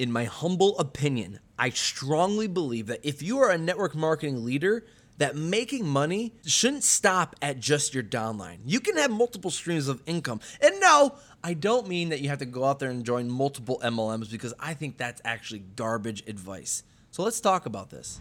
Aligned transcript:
in 0.00 0.10
my 0.10 0.24
humble 0.24 0.78
opinion, 0.78 1.40
I 1.58 1.68
strongly 1.68 2.46
believe 2.46 2.86
that 2.86 3.00
if 3.02 3.22
you 3.22 3.38
are 3.40 3.50
a 3.50 3.58
network 3.58 3.94
marketing 3.94 4.46
leader, 4.46 4.86
that 5.18 5.36
making 5.36 5.86
money 5.86 6.32
shouldn't 6.46 6.84
stop 6.84 7.36
at 7.42 7.60
just 7.60 7.92
your 7.92 8.02
downline. 8.02 8.60
You 8.64 8.80
can 8.80 8.96
have 8.96 9.10
multiple 9.10 9.50
streams 9.50 9.88
of 9.88 10.02
income. 10.06 10.40
And 10.62 10.80
no, 10.80 11.16
I 11.44 11.52
don't 11.52 11.86
mean 11.86 12.08
that 12.08 12.22
you 12.22 12.30
have 12.30 12.38
to 12.38 12.46
go 12.46 12.64
out 12.64 12.78
there 12.78 12.88
and 12.88 13.04
join 13.04 13.28
multiple 13.28 13.78
MLMs 13.84 14.30
because 14.30 14.54
I 14.58 14.72
think 14.72 14.96
that's 14.96 15.20
actually 15.22 15.64
garbage 15.76 16.26
advice. 16.26 16.82
So 17.10 17.22
let's 17.22 17.38
talk 17.38 17.66
about 17.66 17.90
this. 17.90 18.20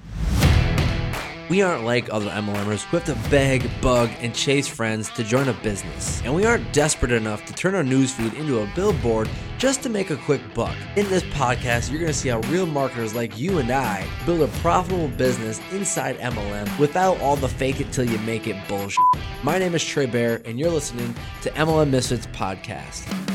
We 1.50 1.64
aren't 1.64 1.84
like 1.84 2.14
other 2.14 2.30
MLMers 2.30 2.84
who 2.84 2.98
have 2.98 3.06
to 3.08 3.30
beg, 3.32 3.68
bug, 3.82 4.12
and 4.20 4.36
chase 4.36 4.68
friends 4.68 5.10
to 5.14 5.24
join 5.24 5.48
a 5.48 5.54
business. 5.54 6.22
And 6.24 6.36
we 6.36 6.46
aren't 6.46 6.72
desperate 6.74 7.12
enough 7.12 7.44
to 7.48 7.54
turn 7.54 7.74
our 7.74 7.82
newsfeed 7.82 8.36
into 8.36 8.60
a 8.60 8.70
billboard 8.76 9.28
just 9.58 9.82
to 9.82 9.90
make 9.90 10.12
a 10.12 10.16
quick 10.16 10.42
buck. 10.54 10.76
In 10.96 11.10
this 11.10 11.24
podcast, 11.24 11.90
you're 11.90 12.00
going 12.00 12.12
to 12.12 12.18
see 12.18 12.30
how 12.30 12.40
real 12.52 12.68
marketers 12.68 13.16
like 13.16 13.36
you 13.36 13.58
and 13.58 13.72
I 13.72 14.08
build 14.28 14.42
a 14.42 14.48
profitable 14.60 15.08
business 15.08 15.60
inside 15.72 16.20
MLM 16.20 16.78
without 16.78 17.20
all 17.20 17.36
the 17.36 17.50
fake 17.50 17.82
it 17.82 17.92
till 17.92 18.06
you 18.06 18.20
make 18.20 18.46
it 18.46 18.56
bullshit. 18.68 19.00
My 19.42 19.58
name 19.58 19.74
is 19.74 19.84
Trey 19.84 20.06
Bear, 20.06 20.44
and 20.46 20.60
you're 20.60 20.70
listening 20.70 21.16
to 21.42 21.50
MLM 21.52 21.90
Misfits 21.90 22.28
Podcast. 22.28 23.29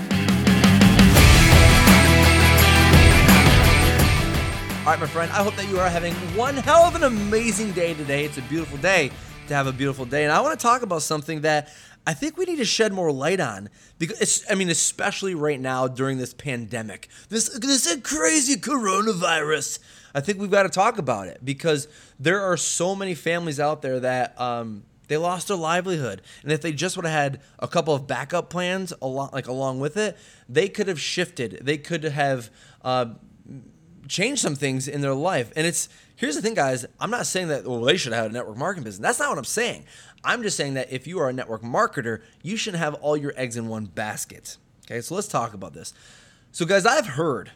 All 4.84 4.90
right, 4.90 5.00
my 5.00 5.06
friend, 5.06 5.32
I 5.32 5.42
hope 5.42 5.56
that 5.56 5.66
you 5.70 5.80
are 5.80 5.88
having 5.88 6.12
one 6.36 6.56
hell 6.56 6.82
of 6.82 6.94
an 6.94 7.04
amazing 7.04 7.72
day 7.72 7.94
today. 7.94 8.26
It's 8.26 8.36
a 8.36 8.42
beautiful 8.42 8.76
day 8.76 9.10
to 9.48 9.54
have 9.54 9.66
a 9.66 9.72
beautiful 9.72 10.04
day. 10.04 10.24
And 10.24 10.30
I 10.30 10.42
want 10.42 10.60
to 10.60 10.62
talk 10.62 10.82
about 10.82 11.00
something 11.00 11.40
that 11.40 11.72
I 12.06 12.12
think 12.12 12.36
we 12.36 12.44
need 12.44 12.56
to 12.56 12.66
shed 12.66 12.92
more 12.92 13.10
light 13.10 13.40
on 13.40 13.70
because 13.98 14.44
I 14.50 14.54
mean, 14.54 14.68
especially 14.68 15.34
right 15.34 15.58
now 15.58 15.88
during 15.88 16.18
this 16.18 16.34
pandemic, 16.34 17.08
this, 17.30 17.48
this 17.48 17.98
crazy 18.02 18.56
coronavirus. 18.56 19.78
I 20.14 20.20
think 20.20 20.38
we've 20.38 20.50
got 20.50 20.64
to 20.64 20.68
talk 20.68 20.98
about 20.98 21.28
it 21.28 21.42
because 21.42 21.88
there 22.20 22.42
are 22.42 22.58
so 22.58 22.94
many 22.94 23.14
families 23.14 23.58
out 23.58 23.80
there 23.80 24.00
that, 24.00 24.38
um, 24.38 24.84
they 25.08 25.16
lost 25.16 25.48
their 25.48 25.56
livelihood, 25.58 26.22
and 26.42 26.50
if 26.50 26.62
they 26.62 26.72
just 26.72 26.96
would 26.96 27.04
have 27.04 27.12
had 27.12 27.40
a 27.58 27.68
couple 27.68 27.94
of 27.94 28.06
backup 28.06 28.48
plans 28.48 28.90
along, 29.02 29.30
like 29.34 29.48
along 29.48 29.78
with 29.78 29.98
it, 29.98 30.16
they 30.48 30.66
could 30.66 30.88
have 30.88 30.98
shifted. 30.98 31.60
They 31.60 31.76
could 31.76 32.04
have 32.04 32.50
uh, 32.82 33.14
change 34.08 34.40
some 34.40 34.54
things 34.54 34.88
in 34.88 35.00
their 35.00 35.14
life. 35.14 35.52
And 35.56 35.66
it's 35.66 35.88
here's 36.16 36.36
the 36.36 36.42
thing, 36.42 36.54
guys. 36.54 36.86
I'm 37.00 37.10
not 37.10 37.26
saying 37.26 37.48
that 37.48 37.64
well 37.64 37.80
they 37.80 37.96
should 37.96 38.12
have 38.12 38.26
a 38.26 38.32
network 38.32 38.56
marketing 38.56 38.84
business. 38.84 39.02
That's 39.02 39.18
not 39.18 39.30
what 39.30 39.38
I'm 39.38 39.44
saying. 39.44 39.84
I'm 40.24 40.42
just 40.42 40.56
saying 40.56 40.74
that 40.74 40.90
if 40.90 41.06
you 41.06 41.18
are 41.18 41.28
a 41.28 41.32
network 41.32 41.62
marketer, 41.62 42.22
you 42.42 42.56
shouldn't 42.56 42.82
have 42.82 42.94
all 42.94 43.16
your 43.16 43.34
eggs 43.36 43.56
in 43.56 43.68
one 43.68 43.86
basket. 43.86 44.56
Okay, 44.86 45.00
so 45.00 45.14
let's 45.14 45.28
talk 45.28 45.54
about 45.54 45.74
this. 45.74 45.92
So, 46.52 46.64
guys, 46.64 46.86
I've 46.86 47.06
heard 47.06 47.50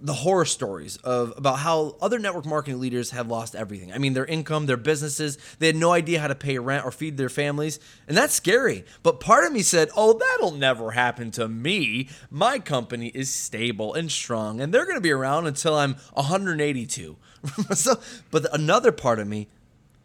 the 0.00 0.12
horror 0.12 0.44
stories 0.44 0.96
of 0.98 1.32
about 1.36 1.60
how 1.60 1.96
other 2.00 2.18
network 2.18 2.46
marketing 2.46 2.80
leaders 2.80 3.10
have 3.10 3.28
lost 3.28 3.54
everything. 3.54 3.92
I 3.92 3.98
mean, 3.98 4.14
their 4.14 4.24
income, 4.24 4.66
their 4.66 4.76
businesses, 4.76 5.38
they 5.58 5.66
had 5.66 5.76
no 5.76 5.92
idea 5.92 6.20
how 6.20 6.28
to 6.28 6.34
pay 6.34 6.58
rent 6.58 6.84
or 6.84 6.90
feed 6.90 7.16
their 7.16 7.28
families, 7.28 7.78
and 8.08 8.16
that's 8.16 8.34
scary. 8.34 8.84
But 9.02 9.20
part 9.20 9.44
of 9.44 9.52
me 9.52 9.62
said, 9.62 9.90
"Oh, 9.96 10.12
that'll 10.12 10.52
never 10.52 10.92
happen 10.92 11.30
to 11.32 11.48
me. 11.48 12.08
My 12.30 12.58
company 12.58 13.08
is 13.08 13.30
stable 13.30 13.94
and 13.94 14.10
strong, 14.10 14.60
and 14.60 14.72
they're 14.72 14.84
going 14.84 14.96
to 14.96 15.00
be 15.00 15.12
around 15.12 15.46
until 15.46 15.74
I'm 15.74 15.96
182." 16.14 17.16
so, 17.74 18.00
but 18.30 18.52
another 18.54 18.92
part 18.92 19.18
of 19.18 19.26
me 19.26 19.48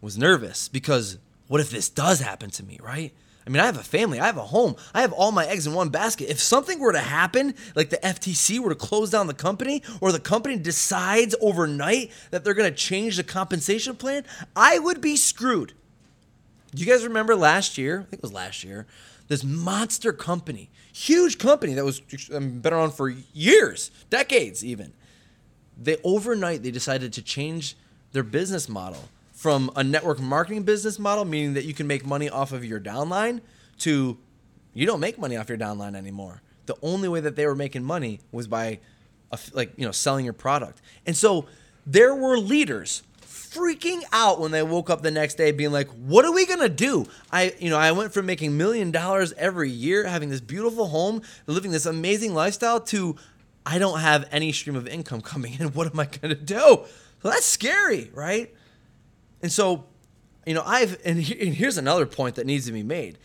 was 0.02 0.18
nervous 0.18 0.68
because 0.68 1.18
what 1.48 1.62
if 1.62 1.70
this 1.70 1.90
does 1.90 2.20
happen 2.20 2.50
to 2.52 2.64
me, 2.64 2.80
right? 2.82 3.14
I 3.46 3.50
mean, 3.50 3.60
I 3.60 3.66
have 3.66 3.78
a 3.78 3.84
family, 3.84 4.20
I 4.20 4.28
have 4.28 4.38
a 4.38 4.44
home, 4.44 4.76
I 4.94 5.02
have 5.02 5.12
all 5.14 5.32
my 5.32 5.46
eggs 5.48 5.66
in 5.66 5.74
one 5.74 5.90
basket. 5.90 6.30
If 6.30 6.40
something 6.40 6.80
were 6.80 6.92
to 6.92 7.00
happen, 7.00 7.56
like 7.76 7.90
the 7.90 7.98
FTC 7.98 8.60
were 8.60 8.70
to 8.70 8.76
close 8.76 9.10
down 9.10 9.28
the 9.28 9.34
company, 9.34 9.82
or 10.00 10.12
the 10.12 10.20
company 10.20 10.58
decides 10.58 11.36
overnight 11.42 12.12
that 12.30 12.44
they're 12.44 12.54
going 12.54 12.70
to 12.70 12.78
change 12.78 13.18
the 13.18 13.24
compensation 13.24 13.96
plan, 13.96 14.26
I 14.56 14.78
would 14.78 15.02
be 15.02 15.16
screwed. 15.16 15.74
Do 16.74 16.84
you 16.84 16.92
guys 16.92 17.04
remember 17.04 17.36
last 17.36 17.78
year? 17.78 18.02
I 18.02 18.04
think 18.04 18.20
it 18.20 18.22
was 18.22 18.34
last 18.34 18.64
year. 18.64 18.86
This 19.28 19.44
monster 19.44 20.14
company, 20.14 20.70
huge 20.94 21.38
company 21.38 21.74
that 21.74 21.86
was 21.86 22.02
um, 22.34 22.60
been 22.60 22.74
around 22.74 22.94
for 22.94 23.10
years, 23.10 23.90
decades 24.10 24.64
even. 24.64 24.94
They 25.78 25.98
overnight 26.04 26.64
they 26.64 26.72
decided 26.72 27.12
to 27.14 27.22
change 27.22 27.76
their 28.12 28.24
business 28.24 28.70
model 28.70 29.10
from 29.42 29.72
a 29.76 29.84
network 29.84 30.20
marketing 30.20 30.62
business 30.62 31.00
model, 31.00 31.26
meaning 31.26 31.56
that 31.56 31.66
you 31.66 31.74
can 31.74 31.88
make 31.88 32.06
money 32.06 32.30
off 32.30 32.52
of 32.52 32.64
your 32.64 32.80
downline, 32.80 33.42
to 33.80 34.16
you 34.76 34.86
don't 34.86 35.00
make 35.00 35.18
money 35.18 35.36
off 35.36 35.50
your 35.50 35.58
downline 35.58 35.96
anymore. 35.96 36.44
The 36.68 36.76
only 36.84 37.10
way 37.10 37.22
that 37.22 37.36
they 37.36 37.48
were 37.48 37.56
making 37.56 37.84
money 37.84 38.20
was 38.32 38.48
by, 38.48 38.82
like 39.52 39.74
you 39.78 39.86
know, 39.86 39.92
selling 39.92 40.26
your 40.26 40.36
product. 40.36 40.84
And 41.08 41.18
so 41.18 41.48
there 41.88 42.14
were 42.14 42.38
leaders 42.38 43.02
freaking 43.24 44.04
out 44.14 44.40
when 44.40 44.52
they 44.52 44.62
woke 44.62 44.92
up 44.92 45.02
the 45.02 45.10
next 45.10 45.38
day 45.38 45.52
being 45.52 45.72
like 45.72 45.90
what 45.90 46.24
are 46.24 46.32
we 46.32 46.46
going 46.46 46.62
to 46.62 46.70
do 46.70 47.06
i 47.34 47.54
you 47.60 47.70
know 47.70 47.78
i 47.78 47.92
went 47.92 48.14
from 48.14 48.26
making 48.26 48.56
million 48.56 48.92
dollars 48.92 49.34
every 49.34 49.70
year 49.70 50.06
having 50.06 50.30
this 50.30 50.40
beautiful 50.40 50.88
home 50.88 51.22
living 51.48 51.70
this 51.72 51.86
amazing 51.86 52.34
lifestyle 52.34 52.80
to 52.80 53.14
i 53.66 53.78
don't 53.78 54.00
have 54.00 54.26
any 54.32 54.54
stream 54.54 54.78
of 54.78 54.88
income 54.88 55.20
coming 55.20 55.60
in 55.60 55.68
what 55.74 55.86
am 55.86 56.00
i 56.00 56.06
going 56.06 56.34
to 56.34 56.42
do 56.42 56.56
so 56.56 56.86
that's 57.24 57.46
scary 57.46 58.10
right 58.14 58.54
and 59.42 59.52
so, 59.52 59.86
you 60.46 60.54
know, 60.54 60.64
I've, 60.66 61.00
and, 61.06 61.20
he, 61.20 61.48
and 61.48 61.56
here's 61.56 61.78
another 61.78 62.06
point 62.06 62.36
that 62.36 62.46
needs 62.46 62.66
to 62.66 62.72
be 62.72 62.84
made. 62.84 63.18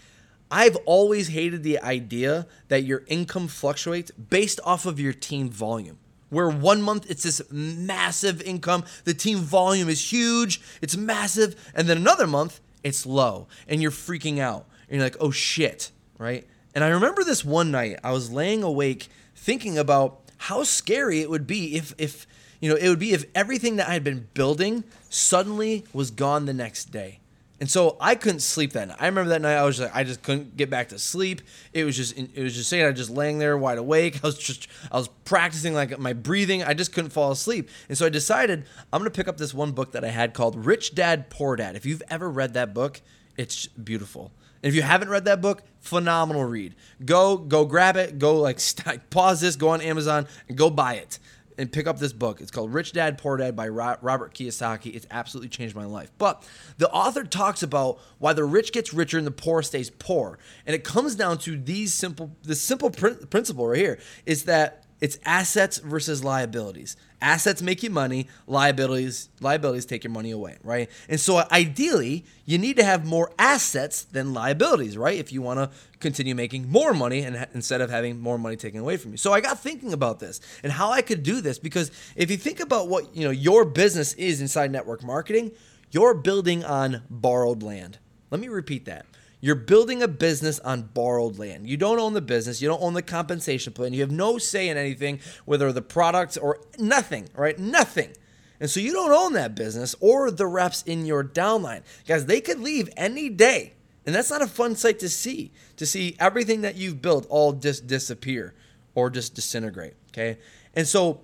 I've 0.50 0.76
always 0.86 1.28
hated 1.28 1.62
the 1.62 1.80
idea 1.80 2.46
that 2.68 2.84
your 2.84 3.02
income 3.06 3.48
fluctuates 3.48 4.10
based 4.12 4.60
off 4.64 4.86
of 4.86 5.00
your 5.00 5.12
team 5.12 5.50
volume. 5.50 5.98
Where 6.28 6.48
one 6.48 6.82
month 6.82 7.10
it's 7.10 7.22
this 7.22 7.40
massive 7.50 8.42
income, 8.42 8.84
the 9.04 9.14
team 9.14 9.38
volume 9.38 9.88
is 9.88 10.12
huge, 10.12 10.60
it's 10.82 10.96
massive, 10.96 11.70
and 11.74 11.88
then 11.88 11.96
another 11.96 12.26
month 12.26 12.60
it's 12.82 13.06
low, 13.06 13.48
and 13.68 13.80
you're 13.80 13.90
freaking 13.90 14.38
out. 14.38 14.66
And 14.88 14.96
you're 14.96 15.06
like, 15.06 15.16
oh 15.20 15.30
shit, 15.30 15.90
right? 16.18 16.46
And 16.74 16.84
I 16.84 16.88
remember 16.88 17.24
this 17.24 17.44
one 17.44 17.70
night, 17.70 17.98
I 18.04 18.12
was 18.12 18.30
laying 18.30 18.62
awake 18.62 19.08
thinking 19.34 19.78
about 19.78 20.20
how 20.38 20.64
scary 20.64 21.20
it 21.20 21.30
would 21.30 21.46
be 21.46 21.76
if 21.76 21.94
if 21.98 22.26
you 22.60 22.70
know, 22.70 22.76
it 22.76 22.88
would 22.88 22.98
be 22.98 23.12
if 23.12 23.24
everything 23.34 23.76
that 23.76 23.88
I 23.88 23.92
had 23.92 24.04
been 24.04 24.28
building 24.34 24.84
suddenly 25.16 25.84
was 25.92 26.10
gone 26.10 26.44
the 26.44 26.52
next 26.54 26.86
day. 26.86 27.20
And 27.58 27.70
so 27.70 27.96
I 27.98 28.16
couldn't 28.16 28.40
sleep 28.40 28.74
that 28.74 28.88
night. 28.88 28.98
I 29.00 29.06
remember 29.06 29.30
that 29.30 29.40
night 29.40 29.56
I 29.56 29.64
was 29.64 29.80
like 29.80 29.94
I 29.94 30.04
just 30.04 30.22
couldn't 30.22 30.58
get 30.58 30.68
back 30.68 30.90
to 30.90 30.98
sleep. 30.98 31.40
It 31.72 31.84
was 31.84 31.96
just 31.96 32.16
it 32.18 32.42
was 32.42 32.54
just 32.54 32.68
saying 32.68 32.84
I 32.84 32.88
was 32.88 32.98
just 32.98 33.08
laying 33.08 33.38
there 33.38 33.56
wide 33.56 33.78
awake. 33.78 34.16
I 34.22 34.26
was 34.26 34.36
just 34.36 34.68
I 34.92 34.98
was 34.98 35.08
practicing 35.24 35.72
like 35.72 35.98
my 35.98 36.12
breathing. 36.12 36.62
I 36.62 36.74
just 36.74 36.92
couldn't 36.92 37.10
fall 37.10 37.30
asleep. 37.30 37.70
And 37.88 37.96
so 37.96 38.04
I 38.04 38.10
decided 38.10 38.66
I'm 38.92 39.00
going 39.00 39.10
to 39.10 39.16
pick 39.16 39.26
up 39.26 39.38
this 39.38 39.54
one 39.54 39.72
book 39.72 39.92
that 39.92 40.04
I 40.04 40.08
had 40.08 40.34
called 40.34 40.66
Rich 40.66 40.94
Dad 40.94 41.30
Poor 41.30 41.56
Dad. 41.56 41.76
If 41.76 41.86
you've 41.86 42.02
ever 42.10 42.30
read 42.30 42.52
that 42.52 42.74
book, 42.74 43.00
it's 43.38 43.66
beautiful. 43.68 44.32
And 44.62 44.68
if 44.68 44.74
you 44.74 44.82
haven't 44.82 45.08
read 45.08 45.24
that 45.24 45.40
book, 45.40 45.62
phenomenal 45.80 46.44
read. 46.44 46.74
Go 47.06 47.38
go 47.38 47.64
grab 47.64 47.96
it. 47.96 48.18
Go 48.18 48.38
like 48.38 48.60
st- 48.60 49.08
pause 49.10 49.40
this, 49.40 49.56
go 49.56 49.70
on 49.70 49.80
Amazon 49.80 50.26
and 50.46 50.58
go 50.58 50.68
buy 50.68 50.96
it 50.96 51.18
and 51.58 51.70
pick 51.70 51.86
up 51.86 51.98
this 51.98 52.12
book. 52.12 52.40
It's 52.40 52.50
called 52.50 52.72
Rich 52.72 52.92
Dad 52.92 53.18
Poor 53.18 53.36
Dad 53.36 53.56
by 53.56 53.68
Robert 53.68 54.34
Kiyosaki. 54.34 54.94
It's 54.94 55.06
absolutely 55.10 55.48
changed 55.48 55.74
my 55.74 55.84
life. 55.84 56.10
But 56.18 56.46
the 56.78 56.90
author 56.90 57.24
talks 57.24 57.62
about 57.62 57.98
why 58.18 58.32
the 58.32 58.44
rich 58.44 58.72
gets 58.72 58.92
richer 58.92 59.18
and 59.18 59.26
the 59.26 59.30
poor 59.30 59.62
stays 59.62 59.90
poor. 59.90 60.38
And 60.66 60.74
it 60.74 60.84
comes 60.84 61.14
down 61.14 61.38
to 61.38 61.56
these 61.56 61.94
simple 61.94 62.30
the 62.42 62.54
simple 62.54 62.90
pr- 62.90 63.26
principle 63.30 63.68
right 63.68 63.78
here 63.78 63.98
is 64.24 64.44
that 64.44 64.84
it's 65.00 65.18
assets 65.24 65.78
versus 65.78 66.24
liabilities. 66.24 66.96
Assets 67.22 67.62
make 67.62 67.82
you 67.82 67.90
money, 67.90 68.28
liabilities 68.46 69.30
liabilities 69.40 69.86
take 69.86 70.04
your 70.04 70.12
money 70.12 70.30
away, 70.30 70.58
right? 70.62 70.90
And 71.08 71.18
so 71.18 71.42
ideally, 71.50 72.24
you 72.44 72.58
need 72.58 72.76
to 72.76 72.84
have 72.84 73.06
more 73.06 73.32
assets 73.38 74.04
than 74.04 74.34
liabilities, 74.34 74.98
right? 74.98 75.18
If 75.18 75.32
you 75.32 75.40
want 75.40 75.58
to 75.58 75.70
continue 75.98 76.34
making 76.34 76.70
more 76.70 76.92
money 76.92 77.20
and 77.20 77.46
instead 77.54 77.80
of 77.80 77.88
having 77.88 78.20
more 78.20 78.38
money 78.38 78.56
taken 78.56 78.80
away 78.80 78.98
from 78.98 79.12
you. 79.12 79.16
So 79.16 79.32
I 79.32 79.40
got 79.40 79.58
thinking 79.58 79.92
about 79.92 80.20
this 80.20 80.40
and 80.62 80.70
how 80.70 80.90
I 80.90 81.00
could 81.00 81.22
do 81.22 81.40
this 81.40 81.58
because 81.58 81.90
if 82.16 82.30
you 82.30 82.36
think 82.36 82.60
about 82.60 82.88
what, 82.88 83.16
you 83.16 83.24
know, 83.24 83.30
your 83.30 83.64
business 83.64 84.12
is 84.14 84.40
inside 84.40 84.70
network 84.70 85.02
marketing, 85.02 85.52
you're 85.90 86.14
building 86.14 86.64
on 86.64 87.02
borrowed 87.08 87.62
land. 87.62 87.98
Let 88.30 88.40
me 88.40 88.48
repeat 88.48 88.84
that. 88.86 89.06
You're 89.40 89.54
building 89.54 90.02
a 90.02 90.08
business 90.08 90.58
on 90.60 90.82
borrowed 90.82 91.38
land. 91.38 91.68
You 91.68 91.76
don't 91.76 91.98
own 91.98 92.14
the 92.14 92.20
business, 92.20 92.62
you 92.62 92.68
don't 92.68 92.82
own 92.82 92.94
the 92.94 93.02
compensation 93.02 93.72
plan, 93.72 93.92
you 93.92 94.00
have 94.00 94.10
no 94.10 94.38
say 94.38 94.68
in 94.68 94.76
anything, 94.76 95.20
whether 95.44 95.70
the 95.72 95.82
products 95.82 96.36
or 96.36 96.60
nothing, 96.78 97.28
right? 97.34 97.58
Nothing. 97.58 98.12
And 98.58 98.70
so 98.70 98.80
you 98.80 98.92
don't 98.92 99.12
own 99.12 99.34
that 99.34 99.54
business 99.54 99.94
or 100.00 100.30
the 100.30 100.46
reps 100.46 100.82
in 100.82 101.04
your 101.04 101.22
downline. 101.22 101.82
Guys, 102.06 102.26
they 102.26 102.40
could 102.40 102.60
leave 102.60 102.88
any 102.96 103.28
day. 103.28 103.74
And 104.06 104.14
that's 104.14 104.30
not 104.30 104.40
a 104.40 104.46
fun 104.46 104.76
sight 104.76 105.00
to 105.00 105.08
see, 105.08 105.52
to 105.76 105.84
see 105.84 106.16
everything 106.18 106.62
that 106.62 106.76
you've 106.76 107.02
built 107.02 107.26
all 107.28 107.52
just 107.52 107.86
disappear 107.86 108.54
or 108.94 109.10
just 109.10 109.34
disintegrate. 109.34 109.94
Okay. 110.10 110.38
And 110.74 110.86
so, 110.86 111.20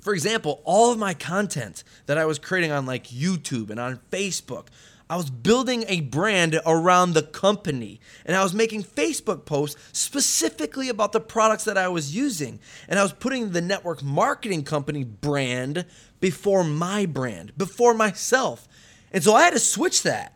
for 0.00 0.12
example, 0.12 0.60
all 0.64 0.92
of 0.92 0.98
my 0.98 1.14
content 1.14 1.84
that 2.06 2.18
I 2.18 2.26
was 2.26 2.38
creating 2.38 2.72
on 2.72 2.86
like 2.86 3.06
YouTube 3.06 3.70
and 3.70 3.78
on 3.78 4.00
Facebook, 4.10 4.66
I 5.10 5.16
was 5.16 5.30
building 5.30 5.84
a 5.88 6.02
brand 6.02 6.60
around 6.66 7.14
the 7.14 7.22
company 7.22 8.00
and 8.26 8.36
I 8.36 8.42
was 8.42 8.52
making 8.52 8.84
Facebook 8.84 9.46
posts 9.46 9.80
specifically 9.92 10.88
about 10.88 11.12
the 11.12 11.20
products 11.20 11.64
that 11.64 11.78
I 11.78 11.88
was 11.88 12.14
using. 12.14 12.60
And 12.88 12.98
I 12.98 13.02
was 13.02 13.14
putting 13.14 13.52
the 13.52 13.62
network 13.62 14.02
marketing 14.02 14.64
company 14.64 15.04
brand 15.04 15.86
before 16.20 16.62
my 16.62 17.06
brand, 17.06 17.56
before 17.56 17.94
myself. 17.94 18.68
And 19.10 19.24
so 19.24 19.34
I 19.34 19.44
had 19.44 19.54
to 19.54 19.58
switch 19.58 20.02
that. 20.02 20.34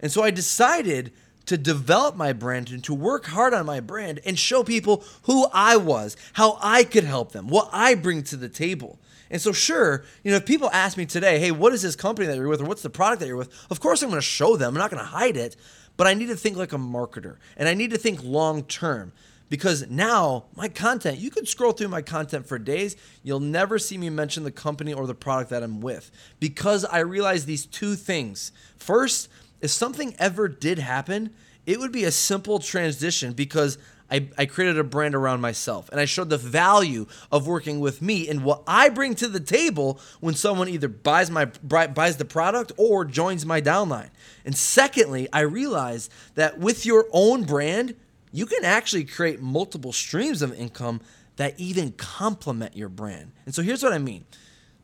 And 0.00 0.10
so 0.10 0.22
I 0.22 0.30
decided 0.30 1.12
to 1.46 1.56
develop 1.56 2.16
my 2.16 2.32
brand 2.32 2.70
and 2.70 2.82
to 2.84 2.94
work 2.94 3.26
hard 3.26 3.54
on 3.54 3.66
my 3.66 3.80
brand 3.80 4.20
and 4.24 4.38
show 4.38 4.62
people 4.62 5.04
who 5.22 5.46
I 5.52 5.76
was, 5.76 6.16
how 6.34 6.58
I 6.60 6.84
could 6.84 7.04
help 7.04 7.32
them, 7.32 7.48
what 7.48 7.68
I 7.72 7.94
bring 7.94 8.22
to 8.24 8.36
the 8.36 8.48
table. 8.48 8.98
And 9.30 9.40
so, 9.40 9.52
sure, 9.52 10.04
you 10.22 10.30
know, 10.30 10.36
if 10.36 10.46
people 10.46 10.70
ask 10.72 10.96
me 10.96 11.06
today, 11.06 11.38
hey, 11.38 11.50
what 11.50 11.72
is 11.72 11.82
this 11.82 11.96
company 11.96 12.26
that 12.28 12.36
you're 12.36 12.48
with 12.48 12.60
or 12.60 12.66
what's 12.66 12.82
the 12.82 12.90
product 12.90 13.20
that 13.20 13.26
you're 13.26 13.36
with? 13.36 13.52
Of 13.70 13.80
course, 13.80 14.02
I'm 14.02 14.10
going 14.10 14.20
to 14.20 14.26
show 14.26 14.56
them. 14.56 14.68
I'm 14.68 14.78
not 14.78 14.90
going 14.90 15.02
to 15.02 15.08
hide 15.08 15.36
it, 15.36 15.56
but 15.96 16.06
I 16.06 16.14
need 16.14 16.26
to 16.26 16.36
think 16.36 16.56
like 16.56 16.72
a 16.72 16.78
marketer 16.78 17.36
and 17.56 17.68
I 17.68 17.74
need 17.74 17.90
to 17.90 17.98
think 17.98 18.22
long 18.22 18.62
term 18.64 19.12
because 19.48 19.88
now 19.88 20.46
my 20.56 20.68
content, 20.68 21.18
you 21.18 21.30
could 21.30 21.48
scroll 21.48 21.72
through 21.72 21.88
my 21.88 22.02
content 22.02 22.46
for 22.46 22.58
days. 22.58 22.96
You'll 23.22 23.40
never 23.40 23.78
see 23.78 23.96
me 23.96 24.10
mention 24.10 24.44
the 24.44 24.50
company 24.50 24.92
or 24.92 25.06
the 25.06 25.14
product 25.14 25.50
that 25.50 25.62
I'm 25.62 25.80
with 25.80 26.10
because 26.40 26.84
I 26.84 26.98
realize 26.98 27.46
these 27.46 27.66
two 27.66 27.94
things. 27.94 28.52
First, 28.76 29.28
if 29.60 29.70
something 29.70 30.14
ever 30.18 30.48
did 30.48 30.78
happen, 30.78 31.30
it 31.64 31.78
would 31.78 31.92
be 31.92 32.04
a 32.04 32.10
simple 32.10 32.58
transition 32.58 33.32
because 33.32 33.78
I, 34.10 34.28
I 34.38 34.46
created 34.46 34.78
a 34.78 34.84
brand 34.84 35.14
around 35.14 35.40
myself 35.40 35.88
and 35.90 35.98
I 35.98 36.04
showed 36.04 36.30
the 36.30 36.38
value 36.38 37.06
of 37.32 37.46
working 37.46 37.80
with 37.80 38.00
me 38.00 38.28
and 38.28 38.44
what 38.44 38.62
I 38.66 38.88
bring 38.88 39.14
to 39.16 39.28
the 39.28 39.40
table 39.40 40.00
when 40.20 40.34
someone 40.34 40.68
either 40.68 40.88
buys 40.88 41.30
my 41.30 41.46
buys 41.46 42.16
the 42.16 42.24
product 42.24 42.72
or 42.76 43.04
joins 43.04 43.44
my 43.44 43.60
downline. 43.60 44.10
And 44.44 44.56
secondly, 44.56 45.28
I 45.32 45.40
realized 45.40 46.12
that 46.34 46.58
with 46.58 46.86
your 46.86 47.06
own 47.12 47.44
brand, 47.44 47.96
you 48.32 48.46
can 48.46 48.64
actually 48.64 49.04
create 49.04 49.40
multiple 49.40 49.92
streams 49.92 50.40
of 50.40 50.52
income 50.54 51.00
that 51.36 51.58
even 51.58 51.92
complement 51.92 52.76
your 52.76 52.88
brand. 52.88 53.32
And 53.44 53.54
so 53.54 53.62
here's 53.62 53.82
what 53.82 53.92
I 53.92 53.98
mean 53.98 54.24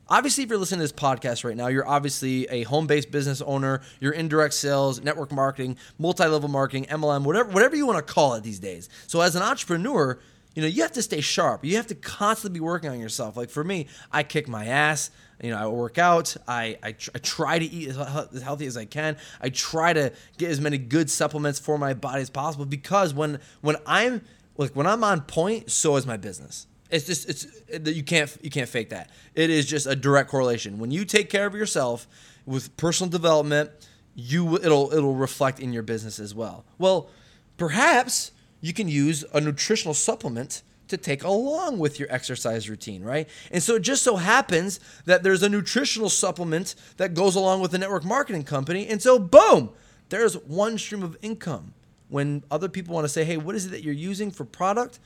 obviously, 0.09 0.45
if 0.45 0.51
you're 0.51 0.59
listening 0.59 0.79
to 0.79 0.85
this 0.85 0.93
podcast 0.93 1.45
right 1.45 1.57
now, 1.57 1.69
you're 1.69 1.87
obviously 1.87 2.47
a 2.47 2.63
home 2.65 2.87
based 2.87 3.11
business 3.11 3.41
owner, 3.43 3.81
you're 4.01 4.13
indirect 4.13 4.55
sales, 4.55 5.03
network 5.03 5.33
marketing, 5.33 5.77
multi 5.99 6.27
level 6.27 6.49
marketing, 6.49 6.87
MLM, 6.87 7.25
whatever, 7.25 7.51
whatever 7.51 7.77
you 7.77 7.87
want 7.87 8.05
to 8.05 8.13
call 8.13 8.35
it 8.35 8.43
these 8.43 8.59
days. 8.59 8.89
So, 9.07 9.21
as 9.21 9.37
an 9.37 9.43
entrepreneur, 9.43 10.19
you 10.55 10.63
know, 10.63 10.69
you 10.69 10.83
have 10.83 10.93
to 10.93 11.03
stay 11.03 11.21
sharp. 11.21 11.65
You 11.65 11.77
have 11.77 11.87
to 11.89 11.95
constantly 11.95 12.59
be 12.59 12.65
working 12.65 12.91
on 12.91 13.01
yourself. 13.01 13.37
Like 13.37 13.51
for 13.51 13.65
me, 13.65 13.87
I 14.11 14.23
kick 14.23 14.49
my 14.49 14.67
ass. 14.67 15.11
You 15.43 15.51
know, 15.51 15.57
I 15.57 15.67
work 15.67 15.99
out. 15.99 16.37
I, 16.47 16.79
I, 16.83 16.93
tr- 16.93 17.11
I 17.15 17.19
try 17.19 17.59
to 17.59 17.65
eat 17.65 17.89
as 17.89 18.43
healthy 18.43 18.67
as 18.67 18.77
I 18.77 18.85
can. 18.85 19.17
I 19.41 19.49
try 19.49 19.93
to 19.93 20.13
get 20.39 20.51
as 20.51 20.61
many 20.61 20.79
good 20.79 21.11
supplements 21.11 21.59
for 21.59 21.79
my 21.79 21.95
body 21.95 22.23
as 22.23 22.31
possible 22.31 22.65
because 22.65 23.15
when 23.15 23.41
when 23.61 23.77
I'm 23.87 24.23
like 24.57 24.73
when 24.73 24.87
I'm 24.87 25.03
on 25.03 25.23
point, 25.23 25.71
so 25.71 25.97
is 25.97 26.07
my 26.07 26.17
business. 26.17 26.67
It's 26.93 27.07
just 27.07 27.29
it's 27.29 27.47
that 27.71 27.95
you 27.95 28.05
can't 28.05 28.37
you 28.43 28.51
can't 28.51 28.69
fake 28.69 28.91
that. 28.91 29.11
It 29.35 29.51
is 29.51 29.67
just 29.67 29.87
a 29.87 29.97
direct 29.97 30.31
correlation. 30.31 30.79
When 30.79 30.91
you 30.91 31.05
take 31.05 31.31
care 31.31 31.47
of 31.47 31.55
yourself 31.55 32.07
with 32.47 32.77
personal 32.77 33.11
development, 33.11 33.71
you 34.15 34.57
it'll 34.57 34.93
it'll 34.93 35.15
reflect 35.15 35.59
in 35.59 35.73
your 35.73 35.83
business 35.83 36.21
as 36.21 36.35
well. 36.35 36.65
Well, 36.79 37.09
perhaps 37.57 38.31
you 38.61 38.75
can 38.75 38.89
use 38.89 39.25
a 39.33 39.41
nutritional 39.41 39.95
supplement 39.95 40.63
to 40.89 40.99
take 40.99 41.25
along 41.25 41.79
with 41.79 41.99
your 41.99 42.13
exercise 42.13 42.69
routine, 42.69 43.03
right? 43.03 43.27
And 43.51 43.63
so 43.63 43.77
it 43.77 43.81
just 43.81 44.03
so 44.03 44.17
happens 44.17 44.79
that 45.07 45.23
there's 45.23 45.43
a 45.43 45.49
nutritional 45.49 46.11
supplement 46.11 46.75
that 46.99 47.15
goes 47.15 47.35
along 47.35 47.63
with 47.63 47.71
the 47.71 47.79
network 47.79 48.05
marketing 48.05 48.45
company. 48.45 48.87
And 48.87 49.01
so, 49.01 49.19
boom, 49.19 49.71
there's 50.11 50.35
one 50.35 50.77
stream 50.77 51.03
of 51.03 51.17
income. 51.23 51.73
When 52.11 52.45
other 52.51 52.69
people 52.69 52.95
want 52.95 53.07
to 53.07 53.09
say, 53.09 53.25
hey, 53.25 53.39
what 53.39 53.55
is 53.55 53.65
it 53.65 53.71
that 53.71 53.83
you're 53.83 53.95
using 53.95 54.31
for 54.31 54.45
product? 54.45 54.99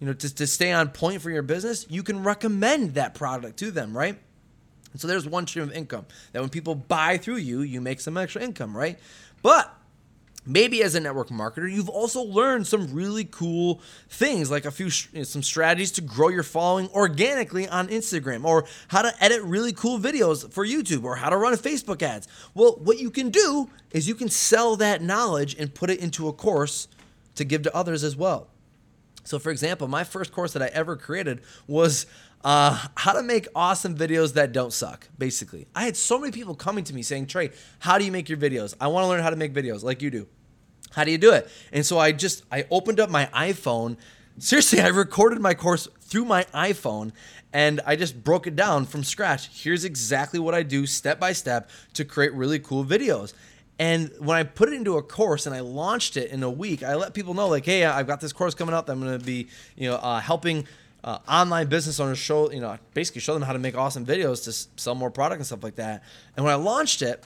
You 0.00 0.06
know, 0.06 0.12
to, 0.12 0.34
to 0.34 0.46
stay 0.46 0.72
on 0.72 0.90
point 0.90 1.22
for 1.22 1.30
your 1.30 1.42
business, 1.42 1.86
you 1.88 2.02
can 2.02 2.22
recommend 2.22 2.94
that 2.94 3.14
product 3.14 3.58
to 3.58 3.70
them, 3.70 3.96
right? 3.96 4.18
And 4.92 5.00
so 5.00 5.06
there's 5.06 5.28
one 5.28 5.46
stream 5.46 5.64
of 5.64 5.72
income 5.72 6.06
that 6.32 6.40
when 6.40 6.50
people 6.50 6.74
buy 6.74 7.18
through 7.18 7.36
you, 7.36 7.60
you 7.60 7.80
make 7.80 8.00
some 8.00 8.16
extra 8.16 8.42
income, 8.42 8.76
right? 8.76 8.98
But 9.42 9.74
maybe 10.48 10.82
as 10.82 10.94
a 10.94 11.00
network 11.00 11.28
marketer 11.28 11.70
you've 11.70 11.88
also 11.88 12.22
learned 12.22 12.66
some 12.66 12.92
really 12.92 13.24
cool 13.24 13.80
things 14.08 14.50
like 14.50 14.64
a 14.64 14.70
few 14.70 14.86
you 15.12 15.18
know, 15.18 15.22
some 15.22 15.42
strategies 15.42 15.92
to 15.92 16.00
grow 16.00 16.28
your 16.28 16.42
following 16.42 16.88
organically 16.90 17.68
on 17.68 17.86
instagram 17.88 18.44
or 18.44 18.64
how 18.88 19.02
to 19.02 19.12
edit 19.22 19.42
really 19.42 19.72
cool 19.72 19.98
videos 19.98 20.50
for 20.50 20.64
youtube 20.64 21.04
or 21.04 21.16
how 21.16 21.28
to 21.28 21.36
run 21.36 21.52
facebook 21.54 22.02
ads 22.02 22.26
well 22.54 22.78
what 22.82 22.98
you 22.98 23.10
can 23.10 23.28
do 23.28 23.68
is 23.90 24.08
you 24.08 24.14
can 24.14 24.28
sell 24.28 24.74
that 24.76 25.02
knowledge 25.02 25.54
and 25.58 25.74
put 25.74 25.90
it 25.90 26.00
into 26.00 26.28
a 26.28 26.32
course 26.32 26.88
to 27.34 27.44
give 27.44 27.62
to 27.62 27.76
others 27.76 28.02
as 28.02 28.16
well 28.16 28.48
so, 29.28 29.38
for 29.38 29.50
example, 29.50 29.88
my 29.88 30.04
first 30.04 30.32
course 30.32 30.54
that 30.54 30.62
I 30.62 30.68
ever 30.68 30.96
created 30.96 31.42
was 31.66 32.06
uh, 32.44 32.86
how 32.94 33.12
to 33.12 33.22
make 33.22 33.46
awesome 33.54 33.94
videos 33.94 34.32
that 34.32 34.52
don't 34.52 34.72
suck, 34.72 35.06
basically. 35.18 35.66
I 35.74 35.84
had 35.84 35.98
so 35.98 36.18
many 36.18 36.32
people 36.32 36.54
coming 36.54 36.82
to 36.84 36.94
me 36.94 37.02
saying, 37.02 37.26
Trey, 37.26 37.50
how 37.78 37.98
do 37.98 38.06
you 38.06 38.10
make 38.10 38.30
your 38.30 38.38
videos? 38.38 38.74
I 38.80 38.86
want 38.86 39.04
to 39.04 39.08
learn 39.08 39.20
how 39.20 39.28
to 39.28 39.36
make 39.36 39.52
videos 39.52 39.82
like 39.82 40.00
you 40.00 40.10
do. 40.10 40.28
How 40.92 41.04
do 41.04 41.10
you 41.10 41.18
do 41.18 41.34
it? 41.34 41.46
And 41.74 41.84
so 41.84 41.98
I 41.98 42.12
just, 42.12 42.42
I 42.50 42.64
opened 42.70 43.00
up 43.00 43.10
my 43.10 43.26
iPhone. 43.34 43.98
Seriously, 44.38 44.80
I 44.88 44.88
recorded 44.88 45.40
my 45.40 45.52
course 45.52 45.88
through 46.00 46.24
my 46.24 46.44
iPhone 46.54 47.12
and 47.52 47.82
I 47.84 47.96
just 47.96 48.24
broke 48.24 48.46
it 48.46 48.56
down 48.56 48.86
from 48.86 49.04
scratch. 49.04 49.62
Here's 49.62 49.84
exactly 49.84 50.40
what 50.40 50.54
I 50.54 50.62
do 50.62 50.86
step 50.86 51.20
by 51.20 51.34
step 51.34 51.68
to 51.92 52.06
create 52.06 52.32
really 52.32 52.60
cool 52.60 52.82
videos. 52.82 53.34
And 53.78 54.10
when 54.18 54.36
I 54.36 54.42
put 54.42 54.68
it 54.68 54.74
into 54.74 54.96
a 54.96 55.02
course 55.02 55.46
and 55.46 55.54
I 55.54 55.60
launched 55.60 56.16
it 56.16 56.30
in 56.30 56.42
a 56.42 56.50
week, 56.50 56.82
I 56.82 56.96
let 56.96 57.14
people 57.14 57.34
know 57.34 57.48
like, 57.48 57.64
hey, 57.64 57.84
I've 57.84 58.06
got 58.08 58.20
this 58.20 58.32
course 58.32 58.54
coming 58.54 58.74
up. 58.74 58.88
I'm 58.88 59.00
going 59.00 59.18
to 59.18 59.24
be, 59.24 59.48
you 59.76 59.88
know, 59.88 59.96
uh, 59.96 60.20
helping 60.20 60.66
uh, 61.04 61.18
online 61.28 61.68
business 61.68 62.00
owners 62.00 62.18
show, 62.18 62.50
you 62.50 62.60
know, 62.60 62.76
basically 62.92 63.20
show 63.20 63.34
them 63.34 63.42
how 63.42 63.52
to 63.52 63.58
make 63.58 63.76
awesome 63.76 64.04
videos 64.04 64.44
to 64.44 64.80
sell 64.80 64.96
more 64.96 65.10
product 65.10 65.38
and 65.38 65.46
stuff 65.46 65.62
like 65.62 65.76
that. 65.76 66.02
And 66.36 66.44
when 66.44 66.52
I 66.52 66.56
launched 66.56 67.02
it, 67.02 67.24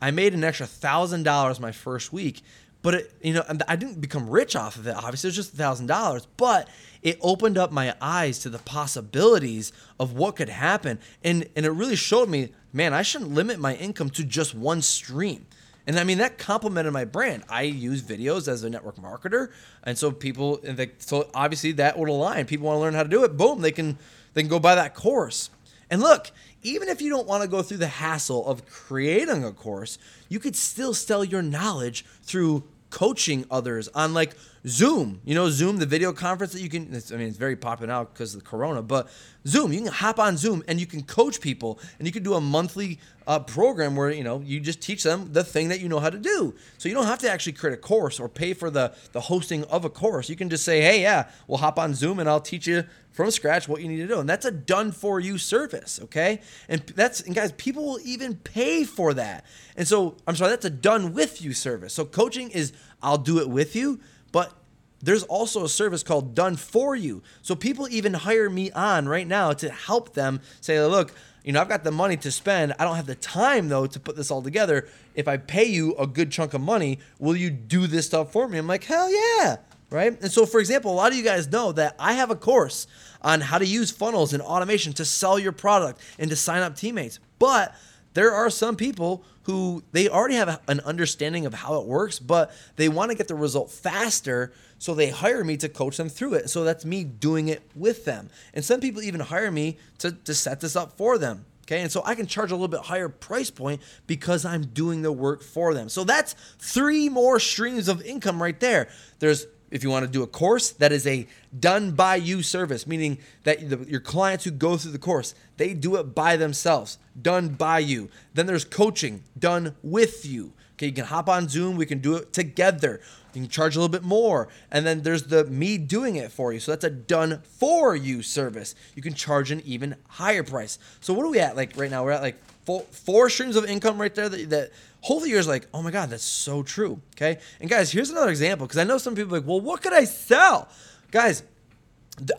I 0.00 0.10
made 0.10 0.34
an 0.34 0.44
extra 0.44 0.66
thousand 0.66 1.22
dollars 1.22 1.58
my 1.58 1.72
first 1.72 2.12
week. 2.12 2.42
But 2.82 2.94
it, 2.94 3.12
you 3.22 3.32
know, 3.32 3.44
I 3.66 3.76
didn't 3.76 4.02
become 4.02 4.28
rich 4.28 4.54
off 4.54 4.76
of 4.76 4.86
it. 4.86 4.94
Obviously, 4.94 5.28
it 5.28 5.30
was 5.30 5.36
just 5.36 5.54
thousand 5.54 5.86
dollars. 5.86 6.26
But 6.36 6.68
it 7.02 7.18
opened 7.22 7.56
up 7.56 7.72
my 7.72 7.94
eyes 7.98 8.40
to 8.40 8.50
the 8.50 8.58
possibilities 8.58 9.72
of 9.98 10.12
what 10.12 10.36
could 10.36 10.50
happen, 10.50 10.98
and 11.22 11.48
and 11.56 11.64
it 11.64 11.70
really 11.70 11.96
showed 11.96 12.28
me, 12.28 12.52
man, 12.74 12.92
I 12.92 13.00
shouldn't 13.00 13.32
limit 13.32 13.58
my 13.58 13.74
income 13.76 14.10
to 14.10 14.24
just 14.24 14.54
one 14.54 14.82
stream. 14.82 15.46
And 15.86 15.98
I 15.98 16.04
mean 16.04 16.18
that 16.18 16.38
complemented 16.38 16.92
my 16.92 17.04
brand. 17.04 17.44
I 17.48 17.62
use 17.62 18.02
videos 18.02 18.48
as 18.48 18.64
a 18.64 18.70
network 18.70 18.96
marketer, 18.96 19.50
and 19.82 19.98
so 19.98 20.10
people, 20.10 20.60
and 20.64 20.76
they, 20.78 20.92
so 20.98 21.28
obviously 21.34 21.72
that 21.72 21.98
would 21.98 22.08
align. 22.08 22.46
People 22.46 22.66
want 22.66 22.76
to 22.76 22.80
learn 22.80 22.94
how 22.94 23.02
to 23.02 23.08
do 23.08 23.24
it. 23.24 23.36
Boom, 23.36 23.60
they 23.60 23.72
can 23.72 23.98
they 24.32 24.42
can 24.42 24.48
go 24.48 24.58
buy 24.58 24.74
that 24.74 24.94
course. 24.94 25.50
And 25.90 26.00
look, 26.00 26.30
even 26.62 26.88
if 26.88 27.02
you 27.02 27.10
don't 27.10 27.26
want 27.26 27.42
to 27.42 27.48
go 27.48 27.62
through 27.62 27.76
the 27.76 27.86
hassle 27.86 28.46
of 28.46 28.66
creating 28.66 29.44
a 29.44 29.52
course, 29.52 29.98
you 30.28 30.40
could 30.40 30.56
still 30.56 30.94
sell 30.94 31.22
your 31.22 31.42
knowledge 31.42 32.04
through 32.22 32.64
coaching 32.90 33.44
others 33.50 33.88
on 33.88 34.14
like 34.14 34.34
Zoom. 34.66 35.20
You 35.24 35.34
know, 35.34 35.50
Zoom, 35.50 35.76
the 35.76 35.86
video 35.86 36.12
conference 36.12 36.52
that 36.54 36.62
you 36.62 36.70
can, 36.70 36.84
I 36.84 37.16
mean, 37.16 37.28
it's 37.28 37.36
very 37.36 37.56
popular 37.56 37.86
now 37.86 38.04
because 38.04 38.34
of 38.34 38.42
the 38.42 38.48
corona, 38.48 38.80
but 38.80 39.08
Zoom, 39.46 39.72
you 39.72 39.80
can 39.80 39.92
hop 39.92 40.18
on 40.18 40.38
Zoom 40.38 40.62
and 40.66 40.80
you 40.80 40.86
can 40.86 41.02
coach 41.02 41.40
people 41.40 41.78
and 41.98 42.08
you 42.08 42.12
can 42.12 42.22
do 42.22 42.32
a 42.32 42.40
monthly 42.40 42.98
uh, 43.26 43.38
program 43.40 43.94
where, 43.94 44.10
you 44.10 44.24
know, 44.24 44.40
you 44.40 44.60
just 44.60 44.80
teach 44.80 45.02
them 45.02 45.32
the 45.32 45.44
thing 45.44 45.68
that 45.68 45.80
you 45.80 45.88
know 45.88 46.00
how 46.00 46.08
to 46.08 46.18
do. 46.18 46.54
So 46.78 46.88
you 46.88 46.94
don't 46.94 47.06
have 47.06 47.18
to 47.20 47.30
actually 47.30 47.52
create 47.52 47.74
a 47.74 47.80
course 47.80 48.18
or 48.18 48.28
pay 48.28 48.54
for 48.54 48.70
the, 48.70 48.94
the 49.12 49.20
hosting 49.20 49.64
of 49.64 49.84
a 49.84 49.90
course. 49.90 50.30
You 50.30 50.36
can 50.36 50.48
just 50.48 50.64
say, 50.64 50.80
hey, 50.80 51.02
yeah, 51.02 51.28
we'll 51.46 51.58
hop 51.58 51.78
on 51.78 51.94
Zoom 51.94 52.18
and 52.18 52.28
I'll 52.28 52.40
teach 52.40 52.66
you 52.66 52.84
from 53.12 53.30
scratch 53.30 53.68
what 53.68 53.82
you 53.82 53.88
need 53.88 53.98
to 53.98 54.08
do. 54.08 54.18
And 54.18 54.28
that's 54.28 54.46
a 54.46 54.50
done 54.50 54.92
for 54.92 55.20
you 55.20 55.36
service, 55.36 56.00
okay? 56.04 56.40
And 56.68 56.80
that's 56.96 57.20
and 57.20 57.34
guys, 57.34 57.52
people 57.52 57.84
will 57.84 58.00
even 58.02 58.36
pay 58.36 58.84
for 58.84 59.14
that. 59.14 59.44
And 59.76 59.86
so, 59.86 60.16
I'm 60.26 60.36
sorry, 60.36 60.50
that's 60.50 60.64
a 60.64 60.70
done 60.70 61.12
with 61.12 61.42
you 61.42 61.52
service. 61.52 61.92
So 61.92 62.04
coaching 62.04 62.50
is 62.50 62.72
I'll 63.02 63.18
do 63.18 63.38
it 63.38 63.48
with 63.48 63.76
you, 63.76 64.00
but 64.34 64.52
there's 65.00 65.22
also 65.22 65.62
a 65.62 65.68
service 65.68 66.02
called 66.02 66.34
done 66.34 66.56
for 66.56 66.96
you. 66.96 67.22
So 67.42 67.54
people 67.54 67.86
even 67.88 68.14
hire 68.14 68.50
me 68.50 68.72
on 68.72 69.06
right 69.06 69.28
now 69.28 69.52
to 69.52 69.70
help 69.70 70.14
them 70.14 70.40
say, 70.60 70.84
look, 70.84 71.12
you 71.44 71.52
know, 71.52 71.60
I've 71.60 71.68
got 71.68 71.84
the 71.84 71.92
money 71.92 72.16
to 72.16 72.32
spend. 72.32 72.74
I 72.80 72.84
don't 72.84 72.96
have 72.96 73.06
the 73.06 73.14
time 73.14 73.68
though 73.68 73.86
to 73.86 74.00
put 74.00 74.16
this 74.16 74.32
all 74.32 74.42
together. 74.42 74.88
If 75.14 75.28
I 75.28 75.36
pay 75.36 75.66
you 75.66 75.94
a 75.94 76.08
good 76.08 76.32
chunk 76.32 76.52
of 76.52 76.62
money, 76.62 76.98
will 77.20 77.36
you 77.36 77.48
do 77.48 77.86
this 77.86 78.06
stuff 78.06 78.32
for 78.32 78.48
me? 78.48 78.58
I'm 78.58 78.66
like, 78.66 78.82
hell 78.82 79.08
yeah 79.08 79.58
right? 79.90 80.20
And 80.20 80.32
so, 80.32 80.44
for 80.44 80.58
example, 80.58 80.92
a 80.92 80.96
lot 80.96 81.12
of 81.12 81.16
you 81.16 81.22
guys 81.22 81.52
know 81.52 81.70
that 81.70 81.94
I 82.00 82.14
have 82.14 82.30
a 82.30 82.34
course 82.34 82.88
on 83.22 83.40
how 83.40 83.58
to 83.58 83.66
use 83.66 83.92
funnels 83.92 84.32
and 84.32 84.42
automation 84.42 84.92
to 84.94 85.04
sell 85.04 85.38
your 85.38 85.52
product 85.52 86.00
and 86.18 86.28
to 86.30 86.36
sign 86.36 86.62
up 86.62 86.74
teammates. 86.74 87.20
But 87.38 87.72
there 88.14 88.32
are 88.32 88.48
some 88.48 88.76
people 88.76 89.24
who 89.42 89.82
they 89.92 90.08
already 90.08 90.36
have 90.36 90.60
an 90.68 90.80
understanding 90.80 91.44
of 91.44 91.52
how 91.52 91.80
it 91.80 91.86
works, 91.86 92.18
but 92.18 92.50
they 92.76 92.88
want 92.88 93.10
to 93.10 93.16
get 93.16 93.28
the 93.28 93.34
result 93.34 93.70
faster. 93.70 94.52
So 94.78 94.94
they 94.94 95.10
hire 95.10 95.44
me 95.44 95.56
to 95.58 95.68
coach 95.68 95.96
them 95.96 96.08
through 96.08 96.34
it. 96.34 96.50
So 96.50 96.64
that's 96.64 96.84
me 96.84 97.04
doing 97.04 97.48
it 97.48 97.62
with 97.74 98.04
them. 98.04 98.30
And 98.54 98.64
some 98.64 98.80
people 98.80 99.02
even 99.02 99.20
hire 99.20 99.50
me 99.50 99.76
to, 99.98 100.12
to 100.12 100.34
set 100.34 100.60
this 100.60 100.76
up 100.76 100.96
for 100.96 101.18
them. 101.18 101.44
Okay, 101.64 101.80
and 101.80 101.90
so 101.90 102.02
I 102.04 102.14
can 102.14 102.26
charge 102.26 102.50
a 102.50 102.54
little 102.54 102.68
bit 102.68 102.80
higher 102.80 103.08
price 103.08 103.50
point 103.50 103.80
because 104.06 104.44
I'm 104.44 104.66
doing 104.66 105.00
the 105.00 105.10
work 105.10 105.42
for 105.42 105.72
them. 105.72 105.88
So 105.88 106.04
that's 106.04 106.34
three 106.58 107.08
more 107.08 107.40
streams 107.40 107.88
of 107.88 108.02
income 108.02 108.42
right 108.42 108.58
there. 108.60 108.88
There's 109.18 109.46
if 109.70 109.82
you 109.82 109.90
want 109.90 110.04
to 110.04 110.10
do 110.10 110.22
a 110.22 110.26
course 110.26 110.70
that 110.70 110.92
is 110.92 111.06
a 111.06 111.26
done 111.58 111.92
by 111.92 112.16
you 112.16 112.42
service 112.42 112.86
meaning 112.86 113.18
that 113.44 113.68
the, 113.68 113.78
your 113.88 114.00
clients 114.00 114.44
who 114.44 114.50
go 114.50 114.76
through 114.76 114.92
the 114.92 114.98
course 114.98 115.34
they 115.56 115.74
do 115.74 115.96
it 115.96 116.14
by 116.14 116.36
themselves 116.36 116.98
done 117.20 117.48
by 117.48 117.78
you. 117.78 118.08
Then 118.32 118.46
there's 118.46 118.64
coaching 118.64 119.22
done 119.38 119.76
with 119.82 120.26
you. 120.26 120.52
Okay 120.74 120.86
you 120.86 120.92
can 120.92 121.04
hop 121.06 121.28
on 121.28 121.48
zoom 121.48 121.76
we 121.76 121.86
can 121.86 121.98
do 121.98 122.16
it 122.16 122.32
together. 122.32 123.00
You 123.32 123.42
can 123.42 123.50
charge 123.50 123.74
a 123.76 123.80
little 123.80 123.92
bit 123.92 124.04
more 124.04 124.48
and 124.70 124.86
then 124.86 125.02
there's 125.02 125.24
the 125.24 125.44
me 125.44 125.78
doing 125.78 126.16
it 126.16 126.32
for 126.32 126.52
you. 126.52 126.60
So 126.60 126.72
that's 126.72 126.84
a 126.84 126.90
done 126.90 127.42
for 127.44 127.96
you 127.96 128.22
service. 128.22 128.74
You 128.94 129.02
can 129.02 129.14
charge 129.14 129.50
an 129.50 129.60
even 129.64 129.96
higher 130.08 130.42
price. 130.42 130.78
So 131.00 131.14
what 131.14 131.26
are 131.26 131.30
we 131.30 131.40
at 131.40 131.56
like 131.56 131.72
right 131.76 131.90
now? 131.90 132.04
We're 132.04 132.12
at 132.12 132.22
like 132.22 132.40
four, 132.64 132.82
four 132.90 133.30
streams 133.30 133.56
of 133.56 133.64
income 133.64 134.00
right 134.00 134.14
there 134.14 134.28
that, 134.28 134.50
that 134.50 134.72
hopefully 135.00 135.30
you're 135.30 135.42
like, 135.42 135.66
oh 135.72 135.82
my 135.82 135.90
God, 135.90 136.10
that's 136.10 136.24
so 136.24 136.62
true. 136.62 137.00
Okay. 137.16 137.38
And 137.60 137.68
guys, 137.68 137.92
here's 137.92 138.10
another 138.10 138.30
example 138.30 138.66
because 138.66 138.78
I 138.78 138.84
know 138.84 138.98
some 138.98 139.14
people 139.14 139.36
like, 139.36 139.46
well, 139.46 139.60
what 139.60 139.82
could 139.82 139.92
I 139.92 140.04
sell? 140.04 140.68
Guys, 141.10 141.42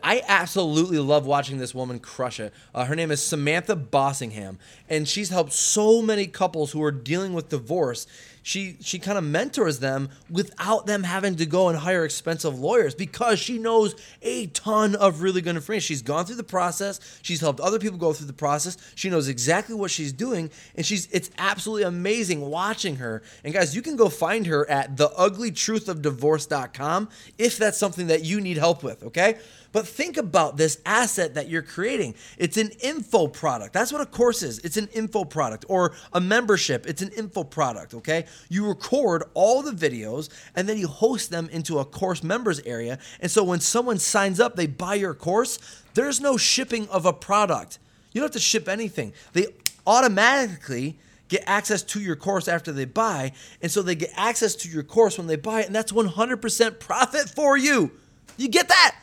I 0.01 0.21
absolutely 0.27 0.99
love 0.99 1.25
watching 1.25 1.57
this 1.57 1.75
woman 1.75 1.99
crush 1.99 2.39
it. 2.39 2.53
Uh, 2.73 2.85
her 2.85 2.95
name 2.95 3.11
is 3.11 3.21
Samantha 3.21 3.75
Bossingham, 3.75 4.57
and 4.89 5.07
she's 5.07 5.29
helped 5.29 5.51
so 5.51 6.01
many 6.01 6.27
couples 6.27 6.71
who 6.71 6.81
are 6.81 6.91
dealing 6.91 7.33
with 7.33 7.49
divorce 7.49 8.07
she 8.45 8.77
she 8.79 8.97
kind 8.99 9.17
of 9.17 9.23
mentors 9.23 9.79
them 9.79 10.07
without 10.29 10.85
them 10.85 11.01
having 11.01 11.35
to 11.35 11.47
go 11.47 11.67
and 11.67 11.79
hire 11.79 12.05
expensive 12.05 12.59
lawyers 12.59 12.93
because 12.93 13.39
she 13.39 13.57
knows 13.57 13.95
a 14.21 14.45
ton 14.47 14.93
of 14.93 15.23
really 15.23 15.41
good 15.41 15.55
information. 15.55 15.83
She's 15.83 16.03
gone 16.03 16.25
through 16.25 16.35
the 16.35 16.43
process. 16.43 16.99
She's 17.23 17.41
helped 17.41 17.59
other 17.59 17.79
people 17.79 17.97
go 17.97 18.13
through 18.13 18.27
the 18.27 18.33
process. 18.33 18.77
She 18.93 19.09
knows 19.09 19.29
exactly 19.29 19.73
what 19.73 19.89
she's 19.89 20.13
doing, 20.13 20.51
and 20.75 20.85
she's 20.85 21.07
it's 21.11 21.31
absolutely 21.39 21.85
amazing 21.85 22.39
watching 22.39 22.97
her. 22.97 23.23
And 23.43 23.51
guys, 23.51 23.75
you 23.75 23.81
can 23.81 23.95
go 23.95 24.09
find 24.09 24.45
her 24.45 24.69
at 24.69 24.95
theuglytruthofdivorce.com 24.95 27.09
if 27.39 27.57
that's 27.57 27.79
something 27.79 28.05
that 28.07 28.25
you 28.25 28.41
need 28.41 28.57
help 28.57 28.83
with. 28.83 29.03
Okay. 29.05 29.39
But 29.75 29.85
think 29.85 30.15
about 30.15 30.55
this 30.55 30.79
asset 30.85 31.33
that 31.33 31.49
you're 31.49 31.61
creating. 31.61 32.15
It's 32.37 32.55
an 32.55 32.69
info 32.81 33.27
product. 33.27 33.73
That's 33.73 33.91
what 33.91 33.99
a 33.99 34.05
course 34.05 34.41
is. 34.41 34.59
It's 34.59 34.77
an 34.77 34.87
info 34.93 35.25
product 35.25 35.65
or 35.67 35.91
a 36.13 36.21
membership. 36.21 36.87
It's 36.87 37.01
an 37.01 37.09
info 37.09 37.43
product, 37.43 37.93
okay? 37.93 38.23
You 38.49 38.67
record 38.67 39.23
all 39.33 39.61
the 39.61 39.71
videos 39.71 40.29
and 40.55 40.67
then 40.67 40.77
you 40.77 40.87
host 40.87 41.29
them 41.29 41.49
into 41.51 41.79
a 41.79 41.85
course 41.85 42.23
members 42.23 42.59
area. 42.61 42.99
And 43.19 43.29
so 43.29 43.43
when 43.43 43.59
someone 43.59 43.99
signs 43.99 44.39
up, 44.39 44.55
they 44.55 44.67
buy 44.67 44.95
your 44.95 45.13
course, 45.13 45.59
there's 45.93 46.19
no 46.19 46.37
shipping 46.37 46.87
of 46.89 47.05
a 47.05 47.13
product. 47.13 47.79
You 48.11 48.21
don't 48.21 48.27
have 48.27 48.33
to 48.33 48.39
ship 48.39 48.67
anything. 48.67 49.13
They 49.33 49.47
automatically 49.85 50.97
get 51.27 51.43
access 51.45 51.81
to 51.83 51.99
your 51.99 52.15
course 52.15 52.47
after 52.47 52.71
they 52.71 52.85
buy. 52.85 53.31
And 53.61 53.71
so 53.71 53.81
they 53.81 53.95
get 53.95 54.11
access 54.15 54.55
to 54.55 54.69
your 54.69 54.83
course 54.83 55.17
when 55.17 55.27
they 55.27 55.35
buy 55.35 55.61
it, 55.61 55.67
and 55.67 55.75
that's 55.75 55.91
100% 55.91 56.79
profit 56.79 57.29
for 57.29 57.57
you. 57.57 57.91
You 58.37 58.47
get 58.47 58.67
that? 58.67 58.97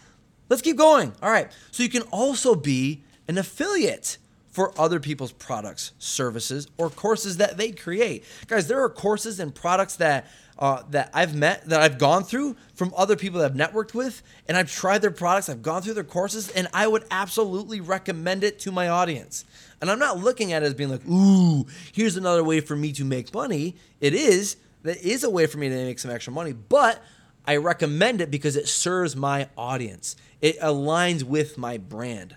Let's 0.49 0.63
keep 0.63 0.77
going. 0.77 1.13
All 1.23 1.31
right. 1.31 1.51
So 1.71 1.83
you 1.83 1.89
can 1.89 2.03
also 2.11 2.55
be 2.55 3.03
an 3.29 3.39
affiliate 3.39 4.19
for 4.53 4.79
other 4.79 5.01
people's 5.01 5.33
products, 5.33 5.93
services, 5.99 6.69
or 6.77 6.91
courses 6.91 7.39
that 7.39 7.57
they 7.57 7.73
create. 7.73 8.25
Guys, 8.47 8.69
there 8.69 8.83
are 8.83 8.89
courses 8.89 9.41
and 9.41 9.55
products 9.55 9.97
that 9.97 10.27
uh, 10.59 10.83
that 10.91 11.11
I've 11.13 11.35
met, 11.35 11.69
that 11.71 11.81
I've 11.81 11.99
gone 11.99 12.23
through 12.23 12.55
from 12.75 12.93
other 12.97 13.17
people 13.17 13.41
that 13.41 13.51
I've 13.51 13.57
networked 13.57 13.95
with, 13.95 14.23
and 14.47 14.57
I've 14.57 14.71
tried 14.71 14.99
their 15.03 15.11
products, 15.11 15.49
I've 15.49 15.63
gone 15.63 15.83
through 15.83 15.95
their 15.95 16.05
courses, 16.05 16.51
and 16.51 16.69
I 16.73 16.87
would 16.87 17.05
absolutely 17.11 17.81
recommend 17.81 18.45
it 18.45 18.61
to 18.61 18.71
my 18.71 18.89
audience. 18.89 19.45
And 19.81 19.91
I'm 19.91 19.99
not 19.99 20.19
looking 20.19 20.53
at 20.53 20.63
it 20.63 20.67
as 20.67 20.75
being 20.75 20.91
like, 20.91 21.05
ooh, 21.09 21.67
here's 21.93 22.17
another 22.17 22.45
way 22.45 22.61
for 22.61 22.77
me 22.77 22.93
to 22.93 23.05
make 23.05 23.35
money. 23.35 23.77
It 24.01 24.15
is, 24.15 24.57
that 24.83 24.99
is 24.99 25.25
a 25.25 25.31
way 25.31 25.47
for 25.47 25.59
me 25.59 25.69
to 25.69 25.75
make 25.75 25.99
some 25.99 26.13
extra 26.13 26.33
money, 26.33 26.53
but 26.53 27.03
I 27.45 27.57
recommend 27.57 28.21
it 28.21 28.31
because 28.31 28.55
it 28.55 28.69
serves 28.69 29.17
my 29.17 29.49
audience. 29.57 30.15
It 30.41 30.61
aligns 30.61 31.25
with 31.25 31.59
my 31.59 31.79
brand. 31.79 32.37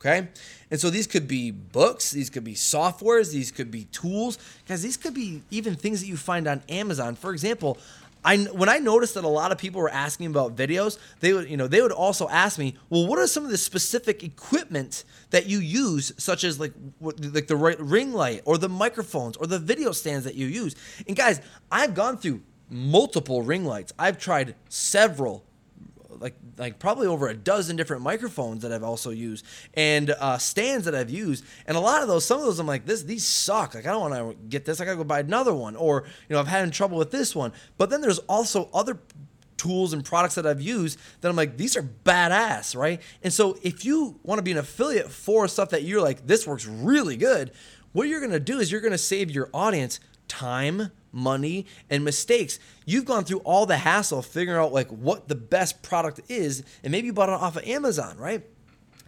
Okay? 0.00 0.28
And 0.70 0.80
so 0.80 0.88
these 0.88 1.06
could 1.06 1.28
be 1.28 1.50
books, 1.50 2.10
these 2.10 2.30
could 2.30 2.44
be 2.44 2.54
softwares, 2.54 3.32
these 3.32 3.50
could 3.50 3.70
be 3.70 3.84
tools. 3.86 4.38
Guys, 4.66 4.82
these 4.82 4.96
could 4.96 5.14
be 5.14 5.42
even 5.50 5.74
things 5.74 6.00
that 6.00 6.06
you 6.06 6.16
find 6.16 6.48
on 6.48 6.62
Amazon. 6.68 7.16
For 7.16 7.32
example, 7.32 7.76
I 8.24 8.38
when 8.38 8.68
I 8.68 8.78
noticed 8.78 9.14
that 9.14 9.24
a 9.24 9.28
lot 9.28 9.50
of 9.50 9.58
people 9.58 9.80
were 9.80 9.90
asking 9.90 10.26
about 10.26 10.54
videos, 10.54 10.98
they 11.20 11.32
would 11.32 11.48
you 11.48 11.56
know 11.56 11.66
they 11.66 11.80
would 11.82 11.92
also 11.92 12.28
ask 12.28 12.58
me, 12.58 12.76
well, 12.88 13.06
what 13.06 13.18
are 13.18 13.26
some 13.26 13.44
of 13.44 13.50
the 13.50 13.58
specific 13.58 14.22
equipment 14.22 15.04
that 15.30 15.46
you 15.46 15.58
use, 15.58 16.12
such 16.18 16.44
as 16.44 16.60
like 16.60 16.72
like 17.00 17.46
the 17.46 17.56
ring 17.56 18.12
light 18.12 18.42
or 18.44 18.58
the 18.58 18.68
microphones 18.68 19.36
or 19.36 19.46
the 19.46 19.58
video 19.58 19.92
stands 19.92 20.24
that 20.24 20.34
you 20.34 20.46
use? 20.46 20.76
And 21.06 21.16
guys, 21.16 21.40
I've 21.70 21.94
gone 21.94 22.18
through 22.18 22.42
multiple 22.68 23.42
ring 23.42 23.64
lights. 23.64 23.92
I've 23.98 24.18
tried 24.18 24.54
several 24.68 25.44
like 26.20 26.34
like 26.58 26.78
probably 26.78 27.06
over 27.06 27.28
a 27.28 27.34
dozen 27.34 27.76
different 27.76 28.02
microphones 28.02 28.62
that 28.62 28.72
I've 28.72 28.82
also 28.84 29.10
used 29.10 29.44
and 29.74 30.10
uh, 30.10 30.38
stands 30.38 30.84
that 30.84 30.94
I've 30.94 31.10
used. 31.10 31.44
And 31.66 31.76
a 31.76 31.80
lot 31.80 32.02
of 32.02 32.08
those, 32.08 32.24
some 32.24 32.38
of 32.38 32.44
those, 32.44 32.58
I'm 32.58 32.66
like, 32.66 32.86
this 32.86 33.02
these 33.02 33.26
suck. 33.26 33.74
Like 33.74 33.86
I 33.86 33.90
don't 33.90 34.10
want 34.10 34.14
to 34.14 34.46
get 34.48 34.64
this. 34.64 34.80
I 34.80 34.84
gotta 34.84 34.98
go 34.98 35.04
buy 35.04 35.20
another 35.20 35.54
one. 35.54 35.74
Or 35.74 36.04
you 36.28 36.34
know, 36.34 36.40
I've 36.40 36.46
had 36.46 36.70
trouble 36.72 36.98
with 36.98 37.10
this 37.10 37.34
one. 37.34 37.52
But 37.78 37.90
then 37.90 38.02
there's 38.02 38.18
also 38.20 38.68
other 38.72 38.98
tools 39.56 39.92
and 39.92 40.04
products 40.04 40.36
that 40.36 40.46
I've 40.46 40.60
used 40.60 40.98
that 41.20 41.28
I'm 41.28 41.36
like, 41.36 41.56
these 41.56 41.76
are 41.76 41.82
badass, 41.82 42.76
right? 42.76 43.00
And 43.22 43.32
so 43.32 43.58
if 43.62 43.84
you 43.84 44.18
want 44.22 44.38
to 44.38 44.42
be 44.42 44.52
an 44.52 44.58
affiliate 44.58 45.10
for 45.10 45.48
stuff 45.48 45.70
that 45.70 45.82
you're 45.82 46.00
like, 46.00 46.26
this 46.26 46.46
works 46.46 46.66
really 46.66 47.16
good, 47.16 47.50
what 47.92 48.08
you're 48.08 48.20
gonna 48.20 48.40
do 48.40 48.58
is 48.58 48.70
you're 48.70 48.80
gonna 48.80 48.98
save 48.98 49.30
your 49.30 49.50
audience 49.52 50.00
time 50.28 50.90
money, 51.12 51.66
and 51.88 52.04
mistakes. 52.04 52.58
You've 52.86 53.04
gone 53.04 53.24
through 53.24 53.40
all 53.40 53.66
the 53.66 53.78
hassle 53.78 54.22
figuring 54.22 54.58
out 54.58 54.72
like 54.72 54.88
what 54.88 55.28
the 55.28 55.34
best 55.34 55.82
product 55.82 56.20
is, 56.28 56.62
and 56.82 56.92
maybe 56.92 57.06
you 57.06 57.12
bought 57.12 57.28
it 57.28 57.34
off 57.34 57.56
of 57.56 57.64
Amazon, 57.64 58.16
right? 58.16 58.44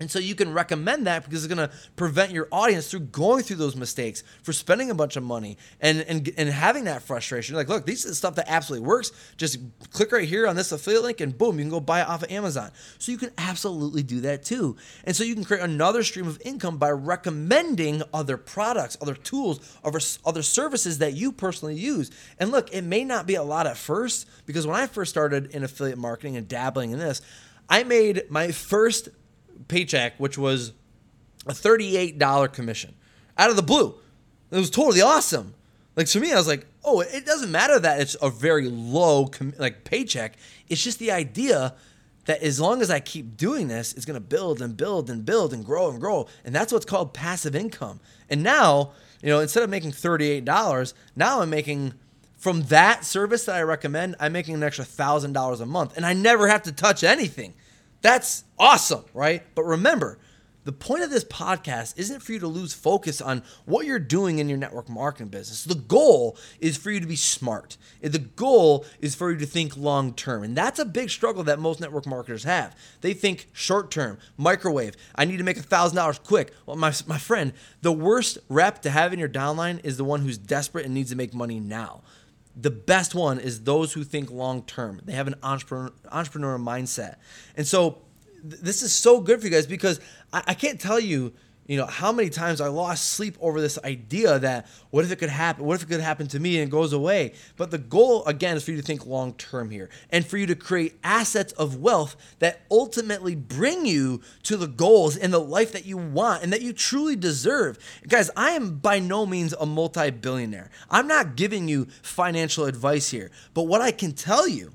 And 0.02 0.10
so 0.10 0.18
you 0.18 0.34
can 0.34 0.52
recommend 0.52 1.06
that 1.06 1.22
because 1.24 1.44
it's 1.44 1.54
going 1.54 1.68
to 1.68 1.72
prevent 1.94 2.32
your 2.32 2.48
audience 2.50 2.90
through 2.90 3.00
going 3.00 3.44
through 3.44 3.56
those 3.56 3.76
mistakes, 3.76 4.24
for 4.42 4.52
spending 4.52 4.90
a 4.90 4.96
bunch 4.96 5.14
of 5.14 5.22
money 5.22 5.56
and 5.80 6.00
and, 6.00 6.28
and 6.36 6.48
having 6.48 6.84
that 6.84 7.02
frustration. 7.02 7.54
Like, 7.54 7.68
look, 7.68 7.86
this 7.86 8.04
is 8.04 8.18
stuff 8.18 8.34
that 8.34 8.46
absolutely 8.48 8.84
works. 8.84 9.12
Just 9.36 9.60
click 9.92 10.10
right 10.10 10.28
here 10.28 10.48
on 10.48 10.56
this 10.56 10.72
affiliate 10.72 11.04
link 11.04 11.20
and 11.20 11.38
boom, 11.38 11.56
you 11.58 11.64
can 11.64 11.70
go 11.70 11.78
buy 11.78 12.00
it 12.00 12.08
off 12.08 12.24
of 12.24 12.32
Amazon. 12.32 12.72
So 12.98 13.12
you 13.12 13.18
can 13.18 13.30
absolutely 13.38 14.02
do 14.02 14.22
that 14.22 14.42
too. 14.44 14.76
And 15.04 15.14
so 15.14 15.22
you 15.22 15.34
can 15.34 15.44
create 15.44 15.62
another 15.62 16.02
stream 16.02 16.26
of 16.26 16.42
income 16.44 16.78
by 16.78 16.90
recommending 16.90 18.02
other 18.12 18.36
products, 18.36 18.98
other 19.00 19.14
tools, 19.14 19.78
other, 19.84 20.00
other 20.26 20.42
services 20.42 20.98
that 20.98 21.12
you 21.12 21.30
personally 21.30 21.76
use. 21.76 22.10
And 22.40 22.50
look, 22.50 22.74
it 22.74 22.82
may 22.82 23.04
not 23.04 23.28
be 23.28 23.36
a 23.36 23.42
lot 23.44 23.68
at 23.68 23.76
first 23.76 24.26
because 24.46 24.66
when 24.66 24.74
I 24.74 24.88
first 24.88 25.10
started 25.10 25.52
in 25.52 25.62
affiliate 25.62 25.98
marketing 25.98 26.36
and 26.36 26.48
dabbling 26.48 26.90
in 26.90 26.98
this, 26.98 27.22
I 27.68 27.84
made 27.84 28.24
my 28.28 28.50
first 28.50 29.08
paycheck, 29.68 30.18
which 30.18 30.36
was 30.38 30.72
a 31.46 31.52
$38 31.52 32.52
commission 32.52 32.94
out 33.36 33.50
of 33.50 33.56
the 33.56 33.62
blue. 33.62 33.94
It 34.50 34.56
was 34.56 34.70
totally 34.70 35.00
awesome. 35.00 35.54
Like 35.96 36.06
to 36.08 36.20
me, 36.20 36.32
I 36.32 36.36
was 36.36 36.46
like, 36.48 36.66
oh, 36.84 37.00
it 37.00 37.26
doesn't 37.26 37.50
matter 37.50 37.78
that 37.78 38.00
it's 38.00 38.16
a 38.22 38.30
very 38.30 38.68
low 38.68 39.26
com- 39.26 39.54
like 39.58 39.84
paycheck. 39.84 40.36
It's 40.68 40.82
just 40.82 40.98
the 40.98 41.10
idea 41.12 41.74
that 42.24 42.42
as 42.42 42.60
long 42.60 42.80
as 42.80 42.90
I 42.90 43.00
keep 43.00 43.36
doing 43.36 43.68
this, 43.68 43.92
it's 43.92 44.04
gonna 44.04 44.20
build 44.20 44.62
and 44.62 44.76
build 44.76 45.10
and 45.10 45.24
build 45.24 45.52
and 45.52 45.64
grow 45.64 45.90
and 45.90 46.00
grow. 46.00 46.28
And 46.44 46.54
that's 46.54 46.72
what's 46.72 46.84
called 46.86 47.12
passive 47.12 47.54
income. 47.54 48.00
And 48.30 48.42
now, 48.42 48.92
you 49.22 49.28
know, 49.28 49.40
instead 49.40 49.62
of 49.62 49.70
making 49.70 49.92
$38, 49.92 50.94
now 51.16 51.40
I'm 51.40 51.50
making 51.50 51.94
from 52.36 52.62
that 52.64 53.04
service 53.04 53.44
that 53.44 53.56
I 53.56 53.62
recommend, 53.62 54.16
I'm 54.18 54.32
making 54.32 54.54
an 54.54 54.62
extra 54.62 54.84
thousand 54.84 55.32
dollars 55.32 55.60
a 55.60 55.66
month. 55.66 55.96
And 55.96 56.06
I 56.06 56.12
never 56.12 56.48
have 56.48 56.62
to 56.64 56.72
touch 56.72 57.04
anything. 57.04 57.54
That's 58.02 58.44
awesome, 58.58 59.04
right? 59.14 59.42
But 59.54 59.64
remember, 59.64 60.18
the 60.64 60.72
point 60.72 61.02
of 61.02 61.10
this 61.10 61.24
podcast 61.24 61.98
isn't 61.98 62.20
for 62.20 62.32
you 62.32 62.38
to 62.38 62.46
lose 62.46 62.72
focus 62.72 63.20
on 63.20 63.42
what 63.64 63.84
you're 63.84 63.98
doing 63.98 64.38
in 64.38 64.48
your 64.48 64.58
network 64.58 64.88
marketing 64.88 65.28
business. 65.28 65.64
The 65.64 65.74
goal 65.74 66.36
is 66.60 66.76
for 66.76 66.92
you 66.92 67.00
to 67.00 67.06
be 67.06 67.16
smart. 67.16 67.76
The 68.00 68.20
goal 68.20 68.84
is 69.00 69.16
for 69.16 69.32
you 69.32 69.38
to 69.38 69.46
think 69.46 69.76
long 69.76 70.14
term. 70.14 70.44
And 70.44 70.56
that's 70.56 70.78
a 70.78 70.84
big 70.84 71.10
struggle 71.10 71.42
that 71.44 71.58
most 71.58 71.80
network 71.80 72.06
marketers 72.06 72.44
have. 72.44 72.76
They 73.00 73.12
think 73.12 73.48
short 73.52 73.90
term, 73.90 74.18
microwave. 74.36 74.96
I 75.16 75.24
need 75.24 75.38
to 75.38 75.44
make 75.44 75.60
$1,000 75.60 76.24
quick. 76.24 76.52
Well, 76.66 76.76
my, 76.76 76.92
my 77.06 77.18
friend, 77.18 77.52
the 77.80 77.92
worst 77.92 78.38
rep 78.48 78.82
to 78.82 78.90
have 78.90 79.12
in 79.12 79.18
your 79.18 79.28
downline 79.28 79.84
is 79.84 79.96
the 79.96 80.04
one 80.04 80.20
who's 80.20 80.38
desperate 80.38 80.84
and 80.84 80.94
needs 80.94 81.10
to 81.10 81.16
make 81.16 81.34
money 81.34 81.58
now 81.58 82.02
the 82.54 82.70
best 82.70 83.14
one 83.14 83.38
is 83.38 83.64
those 83.64 83.92
who 83.92 84.04
think 84.04 84.30
long 84.30 84.62
term. 84.62 85.00
They 85.04 85.12
have 85.12 85.26
an 85.26 85.36
entrepreneur 85.42 85.92
entrepreneur 86.10 86.58
mindset. 86.58 87.16
And 87.56 87.66
so 87.66 88.02
th- 88.48 88.60
this 88.60 88.82
is 88.82 88.92
so 88.92 89.20
good 89.20 89.40
for 89.40 89.46
you 89.46 89.52
guys 89.52 89.66
because 89.66 90.00
I, 90.32 90.42
I 90.48 90.54
can't 90.54 90.80
tell 90.80 91.00
you 91.00 91.32
you 91.66 91.76
know, 91.76 91.86
how 91.86 92.10
many 92.10 92.28
times 92.28 92.60
I 92.60 92.68
lost 92.68 93.10
sleep 93.10 93.36
over 93.40 93.60
this 93.60 93.78
idea 93.84 94.38
that 94.40 94.66
what 94.90 95.04
if 95.04 95.12
it 95.12 95.16
could 95.16 95.30
happen? 95.30 95.64
What 95.64 95.74
if 95.74 95.84
it 95.84 95.88
could 95.88 96.00
happen 96.00 96.26
to 96.28 96.40
me 96.40 96.58
and 96.58 96.68
it 96.68 96.70
goes 96.70 96.92
away? 96.92 97.34
But 97.56 97.70
the 97.70 97.78
goal, 97.78 98.24
again, 98.26 98.56
is 98.56 98.64
for 98.64 98.72
you 98.72 98.76
to 98.78 98.82
think 98.82 99.06
long 99.06 99.34
term 99.34 99.70
here 99.70 99.88
and 100.10 100.26
for 100.26 100.38
you 100.38 100.46
to 100.46 100.56
create 100.56 100.98
assets 101.04 101.52
of 101.52 101.76
wealth 101.76 102.16
that 102.40 102.62
ultimately 102.70 103.36
bring 103.36 103.86
you 103.86 104.22
to 104.42 104.56
the 104.56 104.66
goals 104.66 105.16
and 105.16 105.32
the 105.32 105.38
life 105.38 105.72
that 105.72 105.86
you 105.86 105.96
want 105.96 106.42
and 106.42 106.52
that 106.52 106.62
you 106.62 106.72
truly 106.72 107.14
deserve. 107.14 107.78
Guys, 108.08 108.28
I 108.36 108.50
am 108.50 108.78
by 108.78 108.98
no 108.98 109.24
means 109.24 109.52
a 109.52 109.64
multi 109.64 110.10
billionaire. 110.10 110.70
I'm 110.90 111.06
not 111.06 111.36
giving 111.36 111.68
you 111.68 111.86
financial 112.02 112.64
advice 112.64 113.10
here, 113.10 113.30
but 113.54 113.64
what 113.64 113.80
I 113.80 113.92
can 113.92 114.12
tell 114.12 114.48
you 114.48 114.72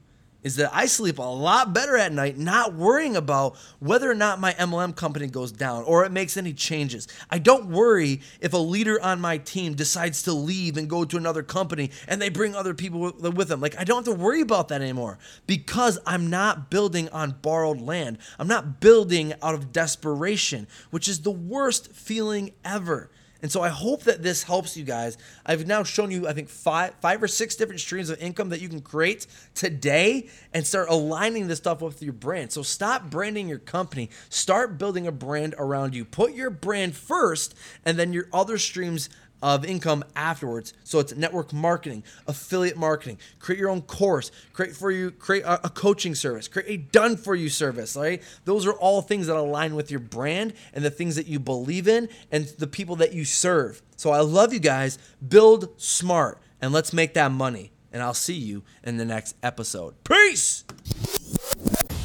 is 0.47 0.55
that 0.55 0.71
I 0.73 0.85
sleep 0.85 1.19
a 1.19 1.21
lot 1.21 1.73
better 1.73 1.97
at 1.97 2.11
night 2.11 2.37
not 2.37 2.73
worrying 2.73 3.15
about 3.15 3.57
whether 3.79 4.09
or 4.09 4.15
not 4.15 4.39
my 4.39 4.53
MLM 4.53 4.95
company 4.95 5.27
goes 5.27 5.51
down 5.51 5.83
or 5.83 6.05
it 6.05 6.11
makes 6.11 6.37
any 6.37 6.53
changes. 6.53 7.07
I 7.29 7.37
don't 7.37 7.67
worry 7.67 8.21
if 8.39 8.53
a 8.53 8.57
leader 8.57 8.99
on 9.01 9.19
my 9.19 9.37
team 9.37 9.75
decides 9.75 10.23
to 10.23 10.33
leave 10.33 10.77
and 10.77 10.89
go 10.89 11.03
to 11.03 11.17
another 11.17 11.43
company 11.43 11.91
and 12.07 12.21
they 12.21 12.29
bring 12.29 12.55
other 12.55 12.73
people 12.73 13.11
with 13.19 13.49
them. 13.49 13.59
Like, 13.59 13.77
I 13.77 13.83
don't 13.83 14.05
have 14.05 14.15
to 14.15 14.19
worry 14.19 14.41
about 14.41 14.69
that 14.69 14.81
anymore 14.81 15.19
because 15.45 15.99
I'm 16.05 16.29
not 16.29 16.71
building 16.71 17.09
on 17.09 17.35
borrowed 17.41 17.81
land. 17.81 18.17
I'm 18.39 18.47
not 18.47 18.79
building 18.79 19.33
out 19.43 19.53
of 19.53 19.73
desperation, 19.73 20.67
which 20.91 21.09
is 21.09 21.21
the 21.21 21.31
worst 21.31 21.91
feeling 21.91 22.53
ever. 22.63 23.11
And 23.41 23.51
so 23.51 23.61
I 23.61 23.69
hope 23.69 24.03
that 24.03 24.23
this 24.23 24.43
helps 24.43 24.75
you 24.75 24.83
guys. 24.83 25.17
I've 25.45 25.67
now 25.67 25.83
shown 25.83 26.11
you, 26.11 26.27
I 26.27 26.33
think, 26.33 26.49
five, 26.49 26.93
five 27.01 27.21
or 27.21 27.27
six 27.27 27.55
different 27.55 27.81
streams 27.81 28.09
of 28.09 28.19
income 28.19 28.49
that 28.49 28.61
you 28.61 28.69
can 28.69 28.81
create 28.81 29.27
today 29.53 30.29
and 30.53 30.65
start 30.65 30.89
aligning 30.89 31.47
this 31.47 31.59
stuff 31.59 31.81
with 31.81 32.01
your 32.01 32.13
brand. 32.13 32.51
So 32.51 32.63
stop 32.63 33.09
branding 33.09 33.47
your 33.47 33.59
company. 33.59 34.09
Start 34.29 34.77
building 34.77 35.05
a 35.07 35.11
brand 35.11 35.55
around 35.57 35.95
you. 35.95 36.05
Put 36.05 36.33
your 36.33 36.49
brand 36.49 36.95
first, 36.95 37.55
and 37.85 37.97
then 37.97 38.13
your 38.13 38.27
other 38.33 38.57
streams 38.57 39.09
of 39.41 39.65
income 39.65 40.03
afterwards. 40.15 40.73
So 40.83 40.99
it's 40.99 41.15
network 41.15 41.53
marketing, 41.53 42.03
affiliate 42.27 42.77
marketing, 42.77 43.19
create 43.39 43.59
your 43.59 43.69
own 43.69 43.81
course, 43.81 44.31
create 44.53 44.75
for 44.75 44.91
you, 44.91 45.11
create 45.11 45.43
a, 45.43 45.65
a, 45.65 45.69
coaching 45.69 46.15
service, 46.15 46.47
create 46.47 46.69
a 46.69 46.77
done 46.77 47.17
for 47.17 47.35
you 47.35 47.49
service, 47.49 47.95
right? 47.95 48.21
Those 48.45 48.65
are 48.65 48.73
all 48.73 49.01
things 49.01 49.27
that 49.27 49.35
align 49.35 49.75
with 49.75 49.91
your 49.91 49.99
brand 49.99 50.53
and 50.73 50.83
the 50.83 50.89
things 50.89 51.15
that 51.15 51.27
you 51.27 51.39
believe 51.39 51.87
in 51.87 52.09
and 52.31 52.45
the 52.57 52.67
people 52.67 52.95
that 52.97 53.13
you 53.13 53.25
serve. 53.25 53.81
So 53.95 54.11
I 54.11 54.21
love 54.21 54.53
you 54.53 54.59
guys. 54.59 54.97
Build 55.27 55.79
smart 55.79 56.39
and 56.61 56.73
let's 56.73 56.93
make 56.93 57.13
that 57.13 57.31
money. 57.31 57.71
And 57.91 58.03
I'll 58.03 58.13
see 58.13 58.33
you 58.33 58.63
in 58.83 58.97
the 58.97 59.05
next 59.05 59.35
episode. 59.41 59.95
Peace. 60.03 60.65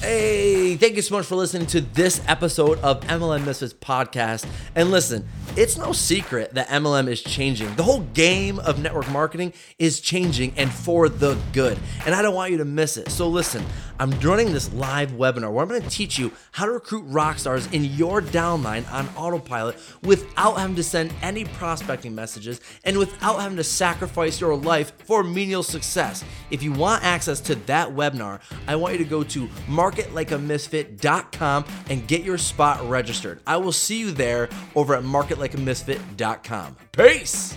Hey, 0.03 0.75
thank 0.75 0.97
you 0.97 1.03
so 1.03 1.15
much 1.15 1.27
for 1.27 1.37
listening 1.37 1.69
to 1.69 1.81
this 1.81 2.21
episode 2.27 2.81
of 2.81 3.03
MLM 3.03 3.47
Misfits 3.47 3.73
podcast. 3.73 4.45
And 4.75 4.91
listen, 4.91 5.29
it's 5.55 5.79
no 5.79 5.93
secret 5.93 6.55
that 6.55 6.67
MLM 6.71 7.07
is 7.07 7.23
changing. 7.23 7.73
The 7.77 7.85
whole 7.85 8.01
game 8.01 8.59
of 8.59 8.81
network 8.81 9.09
marketing 9.11 9.53
is 9.79 10.01
changing 10.01 10.55
and 10.57 10.73
for 10.73 11.09
the 11.09 11.39
good. 11.53 11.79
And 12.05 12.17
I 12.17 12.23
don't 12.23 12.35
want 12.35 12.51
you 12.51 12.59
to 12.59 12.65
miss 12.65 12.97
it. 12.97 13.13
So 13.13 13.29
listen, 13.29 13.65
I'm 14.01 14.11
running 14.19 14.53
this 14.53 14.73
live 14.73 15.13
webinar 15.13 15.53
where 15.53 15.63
I'm 15.63 15.69
going 15.69 15.81
to 15.81 15.89
teach 15.89 16.19
you 16.19 16.33
how 16.51 16.67
to 16.67 16.73
recruit 16.73 17.03
rock 17.03 17.39
stars 17.39 17.69
in 17.69 17.85
your 17.85 18.21
downline 18.21 18.91
on 18.93 19.09
autopilot 19.11 19.77
without 20.03 20.55
having 20.55 20.75
to 20.75 20.83
send 20.83 21.15
any 21.23 21.45
prospecting 21.45 22.13
messages 22.13 22.61
and 22.83 22.99
without 22.99 23.41
having 23.41 23.57
to 23.59 23.63
sacrifice 23.63 24.41
your 24.41 24.57
life 24.57 24.93
for 25.05 25.23
menial 25.23 25.63
success. 25.63 26.25
If 26.51 26.65
you 26.65 26.73
want 26.73 27.05
access 27.05 27.39
to 27.43 27.55
that 27.67 27.91
webinar, 27.91 28.41
I 28.67 28.75
want 28.75 28.95
you 28.95 28.99
to 29.05 29.09
go 29.09 29.23
to 29.23 29.49
marketlikeamisfit.com 29.93 31.65
and 31.89 32.07
get 32.07 32.23
your 32.23 32.39
spot 32.39 32.89
registered. 32.89 33.41
I 33.47 33.57
will 33.57 33.73
see 33.73 33.99
you 33.99 34.11
there 34.11 34.49
over 34.75 34.95
at 34.95 35.03
marketlikeamisfit.com. 35.05 36.77
Peace! 36.93 37.57